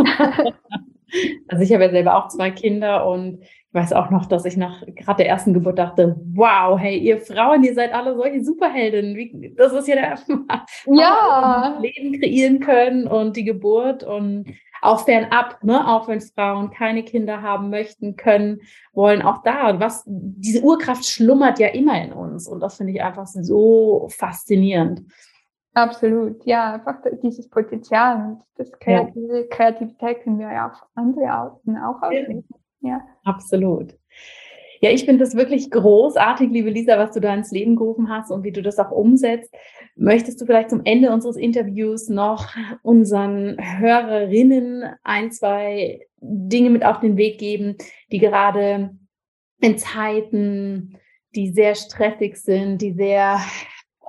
also 1.49 1.63
ich 1.63 1.73
habe 1.73 1.85
ja 1.85 1.91
selber 1.91 2.17
auch 2.17 2.29
zwei 2.29 2.51
Kinder 2.51 3.07
und 3.07 3.43
ich 3.43 3.75
weiß 3.75 3.93
auch 3.93 4.11
noch, 4.11 4.27
dass 4.27 4.45
ich 4.45 4.57
nach 4.57 4.85
gerade 4.97 5.19
der 5.19 5.29
ersten 5.29 5.55
Geburt 5.55 5.79
dachte, 5.79 6.21
wow, 6.35 6.79
hey, 6.79 6.99
ihr 6.99 7.19
Frauen, 7.19 7.63
ihr 7.63 7.75
seid 7.75 7.93
alle 7.93 8.17
solche 8.17 8.43
Superheldinnen. 8.43 9.55
Das 9.57 9.73
ist 9.73 9.87
ja 9.87 9.95
der 9.95 10.19
ja. 10.87 11.79
Leben 11.81 12.21
kreieren 12.21 12.61
können 12.61 13.07
und 13.07 13.37
die 13.37 13.45
Geburt 13.45 14.03
und 14.03 14.47
auch 14.83 15.05
fernab, 15.05 15.63
ne, 15.63 15.87
auch 15.87 16.09
wenn 16.09 16.21
Frauen 16.21 16.71
keine 16.71 17.03
Kinder 17.05 17.43
haben 17.43 17.71
möchten, 17.71 18.17
können, 18.17 18.61
wollen 18.93 19.23
auch 19.23 19.43
da. 19.43 19.79
Was, 19.79 20.05
diese 20.07 20.63
Urkraft 20.63 21.05
schlummert 21.05 21.59
ja 21.59 21.69
immer 21.69 22.03
in 22.03 22.13
uns 22.13 22.49
und 22.49 22.61
das 22.61 22.79
finde 22.79 22.95
ich 22.95 23.03
einfach 23.03 23.27
so 23.27 24.09
faszinierend. 24.11 25.03
Absolut, 25.75 26.45
ja, 26.45 26.75
einfach 26.75 26.97
dieses 27.23 27.49
Potenzial 27.49 28.17
und 28.17 28.43
das 28.57 28.73
Kreative, 28.73 29.41
ja. 29.41 29.47
Kreativität 29.57 30.23
können 30.23 30.39
wir 30.39 30.53
ja 30.53 30.67
auf 30.69 30.83
andere 30.95 31.31
Arten 31.31 31.77
auch 31.77 32.03
ausleben. 32.03 32.45
Ja. 32.81 33.01
Absolut. 33.25 33.97
Ja, 34.83 34.91
ich 34.91 35.05
finde 35.05 35.23
das 35.23 35.37
wirklich 35.37 35.71
großartig, 35.71 36.51
liebe 36.51 36.71
Lisa, 36.71 36.99
was 36.99 37.13
du 37.13 37.21
da 37.21 37.35
ins 37.35 37.51
Leben 37.51 37.77
gerufen 37.77 38.09
hast 38.09 38.31
und 38.31 38.45
wie 38.45 38.53
du 38.53 38.63
das 38.63 38.79
auch 38.79 38.91
umsetzt. 38.91 39.55
Möchtest 39.95 40.41
du 40.41 40.47
vielleicht 40.47 40.71
zum 40.71 40.81
Ende 40.85 41.13
unseres 41.13 41.37
Interviews 41.37 42.09
noch 42.09 42.49
unseren 42.83 43.59
Hörerinnen 43.61 44.85
ein, 45.05 45.31
zwei 45.33 46.07
Dinge 46.21 46.71
mit 46.71 46.85
auf 46.85 47.01
den 47.01 47.19
Weg 47.19 47.39
geben, 47.39 47.77
die 48.11 48.19
gerade 48.19 48.97
in 49.61 49.77
Zeiten, 49.77 50.97
die 51.35 51.51
sehr 51.51 51.75
stressig 51.75 52.37
sind, 52.37 52.81
die 52.81 52.95
sehr 52.95 53.39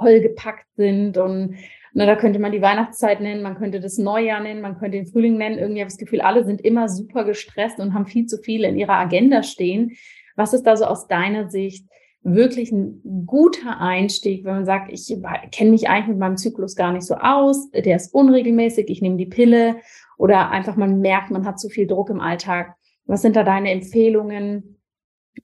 vollgepackt 0.02 0.68
sind 0.76 1.18
und 1.18 1.56
na, 1.94 2.06
da 2.06 2.16
könnte 2.16 2.40
man 2.40 2.54
die 2.54 2.62
Weihnachtszeit 2.62 3.20
nennen, 3.20 3.44
man 3.44 3.58
könnte 3.58 3.82
das 3.82 3.98
Neujahr 3.98 4.40
nennen, 4.40 4.62
man 4.62 4.78
könnte 4.78 4.98
den 4.98 5.08
Frühling 5.08 5.38
nennen. 5.38 5.58
Irgendwie 5.58 5.82
habe 5.82 5.90
ich 5.90 5.94
das 5.94 5.98
Gefühl, 5.98 6.22
alle 6.22 6.46
sind 6.46 6.62
immer 6.62 6.88
super 6.88 7.26
gestresst 7.26 7.80
und 7.80 7.94
haben 7.94 8.06
viel 8.06 8.28
zu 8.28 8.38
viel 8.38 8.64
in 8.64 8.78
ihrer 8.78 8.94
Agenda 8.94 9.44
stehen. 9.44 9.92
Was 10.38 10.54
ist 10.54 10.64
da 10.64 10.78
so 10.78 10.86
aus 10.86 11.08
deiner 11.08 11.50
Sicht 11.50 11.86
wirklich 12.24 12.72
ein 12.72 13.26
guter 13.26 13.80
Einstieg, 13.80 14.46
wenn 14.46 14.56
man 14.56 14.66
sagt, 14.66 14.92
ich 14.92 15.14
kenne 15.52 15.72
mich 15.72 15.90
eigentlich 15.90 16.08
mit 16.08 16.20
meinem 16.20 16.38
Zyklus 16.38 16.76
gar 16.76 16.94
nicht 16.94 17.06
so 17.06 17.16
aus, 17.16 17.70
der 17.72 17.96
ist 17.96 18.14
unregelmäßig, 18.14 18.90
ich 18.90 19.02
nehme 19.02 19.18
die 19.18 19.26
Pille 19.26 19.78
oder 20.18 20.52
einfach 20.52 20.76
man 20.76 21.00
merkt, 21.00 21.32
man 21.32 21.46
hat 21.46 21.60
zu 21.60 21.68
viel 21.68 21.88
Druck 21.88 22.10
im 22.10 22.22
Alltag. 22.22 22.76
Was 23.06 23.24
sind 23.24 23.36
da 23.36 23.44
deine 23.44 23.72
Empfehlungen? 23.72 24.81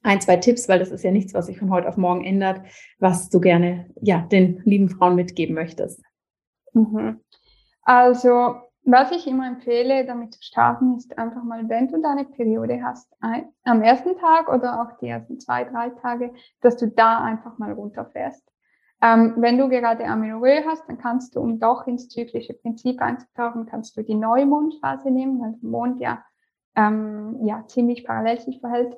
Ein, 0.02 0.20
zwei 0.20 0.36
Tipps, 0.36 0.68
weil 0.68 0.78
das 0.78 0.90
ist 0.90 1.02
ja 1.02 1.10
nichts, 1.10 1.34
was 1.34 1.46
sich 1.46 1.58
von 1.58 1.70
heute 1.70 1.88
auf 1.88 1.96
morgen 1.96 2.24
ändert, 2.24 2.60
was 2.98 3.28
du 3.30 3.40
gerne 3.40 3.90
ja, 4.00 4.20
den 4.20 4.60
lieben 4.64 4.88
Frauen 4.88 5.14
mitgeben 5.14 5.54
möchtest. 5.54 6.02
Mhm. 6.72 7.20
Also, 7.82 8.56
was 8.84 9.10
ich 9.12 9.26
immer 9.26 9.46
empfehle, 9.46 10.04
damit 10.06 10.34
zu 10.34 10.42
starten, 10.42 10.96
ist 10.96 11.18
einfach 11.18 11.42
mal, 11.42 11.68
wenn 11.68 11.88
du 11.88 12.00
deine 12.00 12.24
Periode 12.24 12.82
hast, 12.82 13.12
ein, 13.20 13.48
am 13.64 13.82
ersten 13.82 14.16
Tag 14.18 14.48
oder 14.48 14.80
auch 14.80 14.98
die 14.98 15.08
ersten 15.08 15.40
zwei, 15.40 15.64
drei 15.64 15.90
Tage, 15.90 16.32
dass 16.60 16.76
du 16.76 16.88
da 16.88 17.22
einfach 17.22 17.58
mal 17.58 17.72
runterfährst. 17.72 18.46
Ähm, 19.00 19.34
wenn 19.36 19.58
du 19.58 19.68
gerade 19.68 20.04
Amenorrhoe 20.04 20.64
hast, 20.66 20.88
dann 20.88 20.98
kannst 20.98 21.36
du, 21.36 21.40
um 21.40 21.60
doch 21.60 21.86
ins 21.86 22.08
zyklische 22.08 22.54
Prinzip 22.54 23.00
einzutauchen, 23.00 23.66
kannst 23.66 23.96
du 23.96 24.02
die 24.02 24.14
Neumondphase 24.14 25.10
nehmen, 25.10 25.40
weil 25.40 25.52
der 25.60 25.70
Mond 25.70 26.00
ja, 26.00 26.24
ähm, 26.74 27.38
ja 27.44 27.64
ziemlich 27.68 28.04
parallel 28.04 28.40
sich 28.40 28.60
verhält 28.60 28.96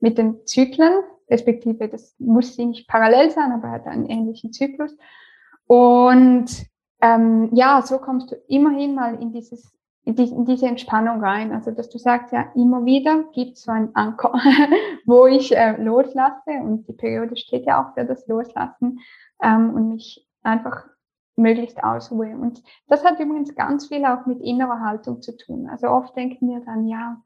mit 0.00 0.18
den 0.18 0.46
Zyklen, 0.46 1.02
respektive 1.30 1.88
das 1.88 2.14
muss 2.18 2.56
sie 2.56 2.66
nicht 2.66 2.88
parallel 2.88 3.30
sein, 3.30 3.52
aber 3.52 3.70
hat 3.70 3.86
einen 3.86 4.06
ähnlichen 4.06 4.52
Zyklus. 4.52 4.96
Und 5.66 6.46
ähm, 7.00 7.50
ja, 7.52 7.82
so 7.82 7.98
kommst 7.98 8.32
du 8.32 8.36
immerhin 8.48 8.94
mal 8.94 9.20
in 9.20 9.32
dieses 9.32 9.72
in, 10.04 10.16
die, 10.16 10.24
in 10.24 10.44
diese 10.44 10.66
Entspannung 10.66 11.22
rein. 11.22 11.52
Also 11.52 11.70
dass 11.70 11.88
du 11.88 11.98
sagst, 11.98 12.32
ja, 12.32 12.50
immer 12.54 12.84
wieder 12.84 13.24
gibt 13.32 13.56
es 13.56 13.62
so 13.62 13.72
einen 13.72 13.94
Anker, 13.94 14.32
wo 15.04 15.26
ich 15.26 15.56
äh, 15.56 15.80
loslasse 15.82 16.50
und 16.62 16.86
die 16.88 16.92
Periode 16.92 17.36
steht 17.36 17.66
ja 17.66 17.82
auch 17.82 17.94
für 17.94 18.04
das 18.04 18.26
Loslassen 18.26 19.00
ähm, 19.42 19.74
und 19.74 19.88
mich 19.90 20.26
einfach 20.42 20.86
möglichst 21.36 21.82
ausruhe. 21.82 22.36
Und 22.36 22.62
das 22.88 23.04
hat 23.04 23.20
übrigens 23.20 23.54
ganz 23.54 23.86
viel 23.86 24.04
auch 24.04 24.26
mit 24.26 24.40
innerer 24.40 24.80
Haltung 24.80 25.22
zu 25.22 25.36
tun. 25.36 25.68
Also 25.70 25.88
oft 25.88 26.16
denken 26.16 26.48
wir 26.48 26.60
dann, 26.60 26.86
ja, 26.86 27.22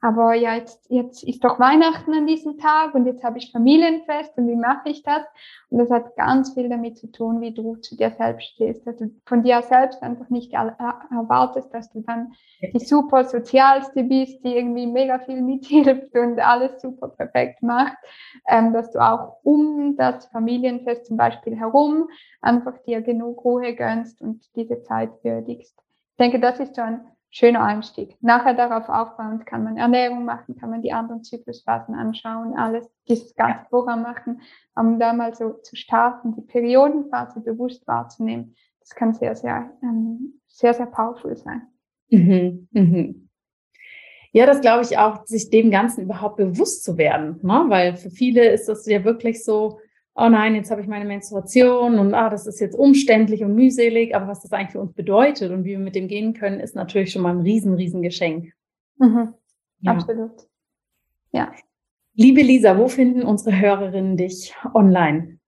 aber 0.00 0.34
ja, 0.34 0.54
jetzt, 0.54 0.86
jetzt 0.90 1.24
ist 1.24 1.42
doch 1.42 1.58
Weihnachten 1.58 2.14
an 2.14 2.26
diesem 2.26 2.56
Tag 2.56 2.94
und 2.94 3.06
jetzt 3.06 3.24
habe 3.24 3.38
ich 3.38 3.50
Familienfest 3.50 4.36
und 4.36 4.46
wie 4.46 4.54
mache 4.54 4.90
ich 4.90 5.02
das? 5.02 5.22
Und 5.70 5.78
das 5.78 5.90
hat 5.90 6.14
ganz 6.14 6.54
viel 6.54 6.68
damit 6.68 6.98
zu 6.98 7.10
tun, 7.10 7.40
wie 7.40 7.52
du 7.52 7.74
zu 7.76 7.96
dir 7.96 8.12
selbst 8.12 8.46
stehst, 8.50 8.86
dass 8.86 8.96
du 8.96 9.10
von 9.26 9.42
dir 9.42 9.60
selbst 9.62 10.00
einfach 10.02 10.30
nicht 10.30 10.52
erwartest, 10.52 11.74
dass 11.74 11.90
du 11.90 12.02
dann 12.02 12.32
die 12.60 12.78
super 12.78 13.24
sozialste 13.24 14.04
bist, 14.04 14.44
die 14.44 14.56
irgendwie 14.56 14.86
mega 14.86 15.18
viel 15.18 15.42
mithilft 15.42 16.14
und 16.16 16.38
alles 16.38 16.80
super 16.80 17.08
perfekt 17.08 17.62
macht, 17.62 17.96
ähm, 18.48 18.72
dass 18.72 18.92
du 18.92 19.00
auch 19.00 19.38
um 19.42 19.96
das 19.96 20.26
Familienfest 20.26 21.06
zum 21.06 21.16
Beispiel 21.16 21.56
herum 21.56 22.08
einfach 22.40 22.78
dir 22.84 23.02
genug 23.02 23.44
Ruhe 23.44 23.74
gönnst 23.74 24.20
und 24.20 24.44
diese 24.54 24.80
Zeit 24.82 25.10
würdigst. 25.24 25.76
Ich 26.12 26.16
denke, 26.18 26.38
das 26.38 26.60
ist 26.60 26.78
ein 26.78 27.00
schöner 27.30 27.62
Einstieg. 27.62 28.16
Nachher 28.20 28.54
darauf 28.54 28.88
aufbauend 28.88 29.46
kann 29.46 29.64
man 29.64 29.76
Ernährung 29.76 30.24
machen, 30.24 30.56
kann 30.56 30.70
man 30.70 30.82
die 30.82 30.92
anderen 30.92 31.22
Zyklusphasen 31.22 31.94
anschauen, 31.94 32.56
alles, 32.56 32.88
dieses 33.08 33.34
ganze 33.34 33.66
Programm 33.68 34.02
machen, 34.02 34.40
um 34.74 34.98
da 34.98 35.12
mal 35.12 35.34
so 35.34 35.52
zu 35.62 35.76
starten, 35.76 36.34
die 36.34 36.42
Periodenphase 36.42 37.40
bewusst 37.40 37.86
wahrzunehmen. 37.86 38.54
Das 38.80 38.90
kann 38.94 39.14
sehr, 39.14 39.34
sehr, 39.36 39.70
ähm, 39.82 40.40
sehr, 40.46 40.72
sehr 40.72 40.86
powerful 40.86 41.36
sein. 41.36 41.62
Mhm, 42.10 42.68
mhm. 42.70 43.28
Ja, 44.32 44.46
das 44.46 44.60
glaube 44.60 44.82
ich 44.82 44.98
auch, 44.98 45.24
sich 45.26 45.50
dem 45.50 45.70
Ganzen 45.70 46.02
überhaupt 46.02 46.36
bewusst 46.36 46.84
zu 46.84 46.98
werden, 46.98 47.40
ne? 47.42 47.64
weil 47.68 47.96
für 47.96 48.10
viele 48.10 48.48
ist 48.50 48.68
das 48.68 48.86
ja 48.86 49.04
wirklich 49.04 49.42
so, 49.44 49.80
oh 50.18 50.28
nein, 50.28 50.54
jetzt 50.54 50.70
habe 50.70 50.82
ich 50.82 50.86
meine 50.86 51.04
Menstruation 51.04 51.98
und 51.98 52.12
ah, 52.12 52.28
das 52.28 52.46
ist 52.46 52.60
jetzt 52.60 52.76
umständlich 52.76 53.42
und 53.44 53.54
mühselig, 53.54 54.14
aber 54.14 54.28
was 54.28 54.42
das 54.42 54.52
eigentlich 54.52 54.72
für 54.72 54.80
uns 54.80 54.92
bedeutet 54.92 55.50
und 55.52 55.64
wie 55.64 55.70
wir 55.70 55.78
mit 55.78 55.94
dem 55.94 56.08
gehen 56.08 56.34
können, 56.34 56.60
ist 56.60 56.74
natürlich 56.74 57.12
schon 57.12 57.22
mal 57.22 57.30
ein 57.30 57.40
riesen, 57.40 57.72
riesen 57.74 58.02
Geschenk. 58.02 58.52
Mhm. 58.96 59.32
Ja. 59.80 59.92
Absolut. 59.92 60.32
Ja. 61.30 61.52
Liebe 62.14 62.42
Lisa, 62.42 62.76
wo 62.76 62.88
finden 62.88 63.22
unsere 63.22 63.56
Hörerinnen 63.58 64.16
dich 64.16 64.52
online? 64.74 65.38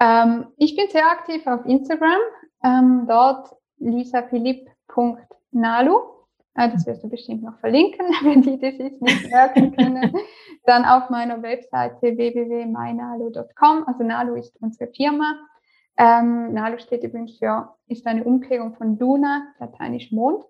Ähm, 0.00 0.46
ich 0.56 0.74
bin 0.74 0.88
sehr 0.88 1.10
aktiv 1.10 1.46
auf 1.46 1.66
Instagram, 1.66 2.18
ähm, 2.64 3.04
dort 3.06 3.50
lisaphilipp.nalu. 3.78 6.15
Ah, 6.58 6.68
das 6.68 6.86
wirst 6.86 7.04
du 7.04 7.10
bestimmt 7.10 7.42
noch 7.42 7.58
verlinken, 7.58 8.06
wenn 8.22 8.40
die 8.40 8.58
das 8.58 8.78
jetzt 8.78 9.02
nicht 9.02 9.30
merken 9.30 9.76
können. 9.76 10.16
Dann 10.64 10.86
auf 10.86 11.10
meiner 11.10 11.42
Webseite 11.42 12.16
www.mynalu.com. 12.16 13.84
Also 13.86 14.02
Nalu 14.02 14.36
ist 14.36 14.56
unsere 14.62 14.90
Firma. 14.90 15.34
Ähm, 15.98 16.54
Nalu 16.54 16.78
steht 16.78 17.04
übrigens 17.04 17.38
für, 17.38 17.74
ist 17.88 18.06
eine 18.06 18.24
Umkehrung 18.24 18.74
von 18.74 18.98
Luna, 18.98 19.48
lateinisch 19.58 20.12
Mond. 20.12 20.44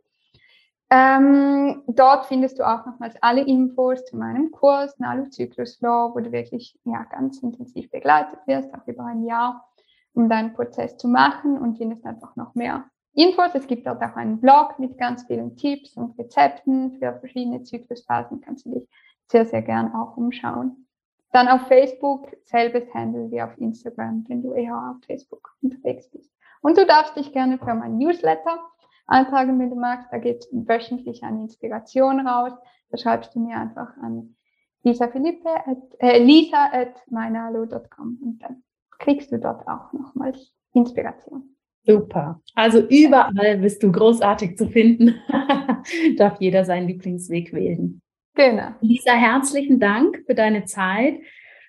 Ähm, 0.90 1.82
dort 1.88 2.26
findest 2.26 2.60
du 2.60 2.62
auch 2.62 2.86
nochmals 2.86 3.16
alle 3.20 3.42
Infos 3.44 4.04
zu 4.04 4.16
meinem 4.16 4.52
Kurs, 4.52 4.96
Nalu 5.00 5.28
Zyklus 5.30 5.74
Flow, 5.74 6.12
wo 6.14 6.20
du 6.20 6.30
wirklich 6.30 6.78
ja, 6.84 7.02
ganz 7.10 7.42
intensiv 7.42 7.90
begleitet 7.90 8.38
wirst, 8.46 8.72
auch 8.72 8.86
über 8.86 9.04
ein 9.04 9.24
Jahr, 9.24 9.68
um 10.14 10.28
deinen 10.28 10.54
Prozess 10.54 10.96
zu 10.96 11.08
machen 11.08 11.58
und 11.58 11.78
findest 11.78 12.06
einfach 12.06 12.36
noch 12.36 12.54
mehr 12.54 12.84
Infos. 13.16 13.54
Es 13.54 13.66
gibt 13.66 13.86
dort 13.86 14.02
auch 14.02 14.14
einen 14.14 14.40
Blog 14.40 14.78
mit 14.78 14.98
ganz 14.98 15.24
vielen 15.24 15.56
Tipps 15.56 15.96
und 15.96 16.18
Rezepten 16.18 16.98
für 16.98 17.14
verschiedene 17.18 17.62
Zyklusphasen. 17.62 18.42
Kannst 18.42 18.66
du 18.66 18.74
dich 18.74 18.88
sehr, 19.26 19.46
sehr 19.46 19.62
gern 19.62 19.94
auch 19.94 20.16
umschauen. 20.18 20.86
Dann 21.32 21.48
auf 21.48 21.62
Facebook, 21.66 22.28
selbes 22.44 22.92
Handle 22.94 23.30
wie 23.30 23.40
auf 23.40 23.56
Instagram, 23.58 24.24
wenn 24.28 24.42
du 24.42 24.52
eher 24.52 24.76
auf 24.76 25.04
Facebook 25.06 25.56
unterwegs 25.62 26.08
bist. 26.10 26.30
Und 26.60 26.76
du 26.76 26.86
darfst 26.86 27.16
dich 27.16 27.32
gerne 27.32 27.58
für 27.58 27.74
mein 27.74 27.96
Newsletter 27.96 28.60
eintragen, 29.06 29.58
wenn 29.58 29.70
du 29.70 29.76
magst. 29.76 30.12
Da 30.12 30.18
geht 30.18 30.46
wöchentlich 30.52 31.22
eine 31.24 31.40
Inspiration 31.40 32.26
raus. 32.26 32.52
Da 32.90 32.98
schreibst 32.98 33.34
du 33.34 33.40
mir 33.40 33.56
einfach 33.56 33.96
an 33.96 34.36
Lisa 34.82 35.08
Philippe 35.08 35.48
at, 35.48 35.78
äh, 36.00 36.22
lisa 36.22 36.66
at 36.70 37.02
meinalo.com 37.10 38.18
und 38.22 38.38
dann 38.40 38.62
kriegst 38.98 39.32
du 39.32 39.38
dort 39.38 39.66
auch 39.66 39.92
nochmals 39.92 40.54
Inspiration. 40.74 41.55
Super. 41.86 42.40
Also 42.54 42.80
überall 42.80 43.58
bist 43.58 43.82
du 43.82 43.92
großartig 43.92 44.56
zu 44.56 44.68
finden. 44.68 45.14
Darf 46.16 46.40
jeder 46.40 46.64
seinen 46.64 46.88
Lieblingsweg 46.88 47.52
wählen. 47.52 48.00
Genau. 48.34 48.68
Lisa, 48.80 49.12
herzlichen 49.12 49.78
Dank 49.78 50.22
für 50.26 50.34
deine 50.34 50.64
Zeit, 50.64 51.14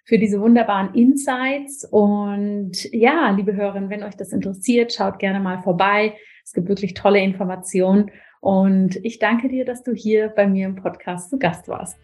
für 0.06 0.18
diese 0.18 0.42
wunderbaren 0.42 0.94
Insights. 0.96 1.88
Und 1.90 2.92
ja, 2.92 3.30
liebe 3.30 3.56
Hörerinnen, 3.56 3.90
wenn 3.90 4.04
euch 4.04 4.16
das 4.16 4.34
interessiert, 4.34 4.92
schaut 4.92 5.20
gerne 5.20 5.40
mal 5.40 5.62
vorbei. 5.62 6.16
Es 6.44 6.54
gibt 6.54 6.68
wirklich 6.68 6.94
tolle 6.94 7.22
Informationen. 7.22 8.12
Und 8.42 8.98
ich 9.04 9.20
danke 9.20 9.50
dir, 9.50 9.66
dass 9.66 9.84
du 9.84 9.94
hier 9.94 10.30
bei 10.30 10.48
mir 10.48 10.68
im 10.68 10.76
Podcast 10.76 11.30
zu 11.30 11.38
Gast 11.38 11.68
warst. 11.68 11.98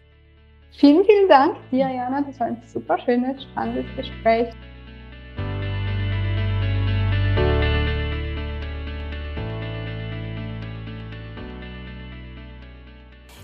Vielen, 0.72 1.04
vielen 1.04 1.28
Dank 1.28 1.56
dir, 1.70 1.88
Jana. 1.88 2.22
Das 2.22 2.38
war 2.40 2.48
ein 2.48 2.60
super 2.66 2.98
schönes, 2.98 3.42
spannendes 3.44 3.86
Gespräch. 3.96 4.48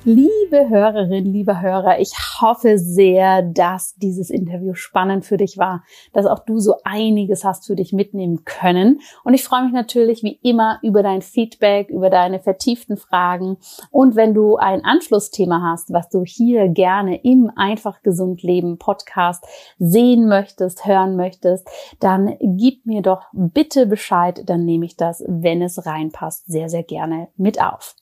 Liebe 0.03 0.71
Hörerin, 0.71 1.27
lieber 1.27 1.61
Hörer, 1.61 2.01
ich 2.01 2.13
hoffe 2.41 2.79
sehr, 2.79 3.43
dass 3.43 3.97
dieses 3.97 4.31
Interview 4.31 4.73
spannend 4.73 5.27
für 5.27 5.37
dich 5.37 5.59
war, 5.59 5.85
dass 6.15 6.25
auch 6.25 6.39
du 6.39 6.59
so 6.59 6.77
einiges 6.85 7.45
hast 7.45 7.67
für 7.67 7.77
dich 7.77 7.93
mitnehmen 7.93 8.47
können. 8.47 9.01
Und 9.25 9.35
ich 9.35 9.45
freue 9.45 9.65
mich 9.65 9.75
natürlich 9.75 10.23
wie 10.23 10.41
immer 10.43 10.79
über 10.83 11.03
dein 11.03 11.21
Feedback, 11.21 11.91
über 11.91 12.09
deine 12.09 12.41
vertieften 12.41 12.97
Fragen. 12.97 13.59
Und 13.91 14.17
wenn 14.17 14.33
du 14.33 14.57
ein 14.57 14.83
Anschlussthema 14.87 15.61
hast, 15.71 15.93
was 15.93 16.09
du 16.09 16.25
hier 16.25 16.69
gerne 16.69 17.23
im 17.23 17.53
Einfach 17.55 18.01
Gesund 18.01 18.43
Leben 18.43 18.79
Podcast 18.79 19.45
sehen 19.79 20.29
möchtest, 20.29 20.87
hören 20.87 21.15
möchtest, 21.15 21.69
dann 22.01 22.39
gib 22.41 22.87
mir 22.87 23.03
doch 23.03 23.25
bitte 23.35 23.85
Bescheid, 23.85 24.45
dann 24.47 24.65
nehme 24.65 24.87
ich 24.87 24.97
das, 24.97 25.23
wenn 25.29 25.61
es 25.61 25.85
reinpasst, 25.85 26.47
sehr, 26.47 26.71
sehr 26.71 26.85
gerne 26.85 27.29
mit 27.37 27.61
auf. 27.61 27.97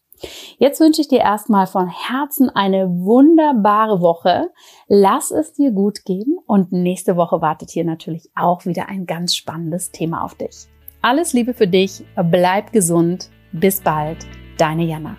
Jetzt 0.59 0.81
wünsche 0.81 1.01
ich 1.01 1.09
dir 1.09 1.21
erstmal 1.21 1.66
von 1.66 1.89
Herzen 1.89 2.51
eine 2.51 2.89
wunderbare 2.89 4.01
Woche. 4.01 4.51
Lass 4.89 5.31
es 5.31 5.53
dir 5.53 5.71
gut 5.71 6.05
gehen 6.05 6.39
und 6.47 6.73
nächste 6.73 7.16
Woche 7.16 7.41
wartet 7.41 7.71
hier 7.71 7.85
natürlich 7.85 8.31
auch 8.35 8.66
wieder 8.66 8.89
ein 8.89 9.07
ganz 9.07 9.35
spannendes 9.37 9.91
Thema 9.91 10.25
auf 10.25 10.35
dich. 10.35 10.69
Alles 11.01 11.33
Liebe 11.33 11.55
für 11.55 11.69
dich, 11.69 12.05
bleib 12.31 12.73
gesund, 12.73 13.31
bis 13.53 13.81
bald, 13.81 14.27
deine 14.59 14.85
Jana. 14.85 15.16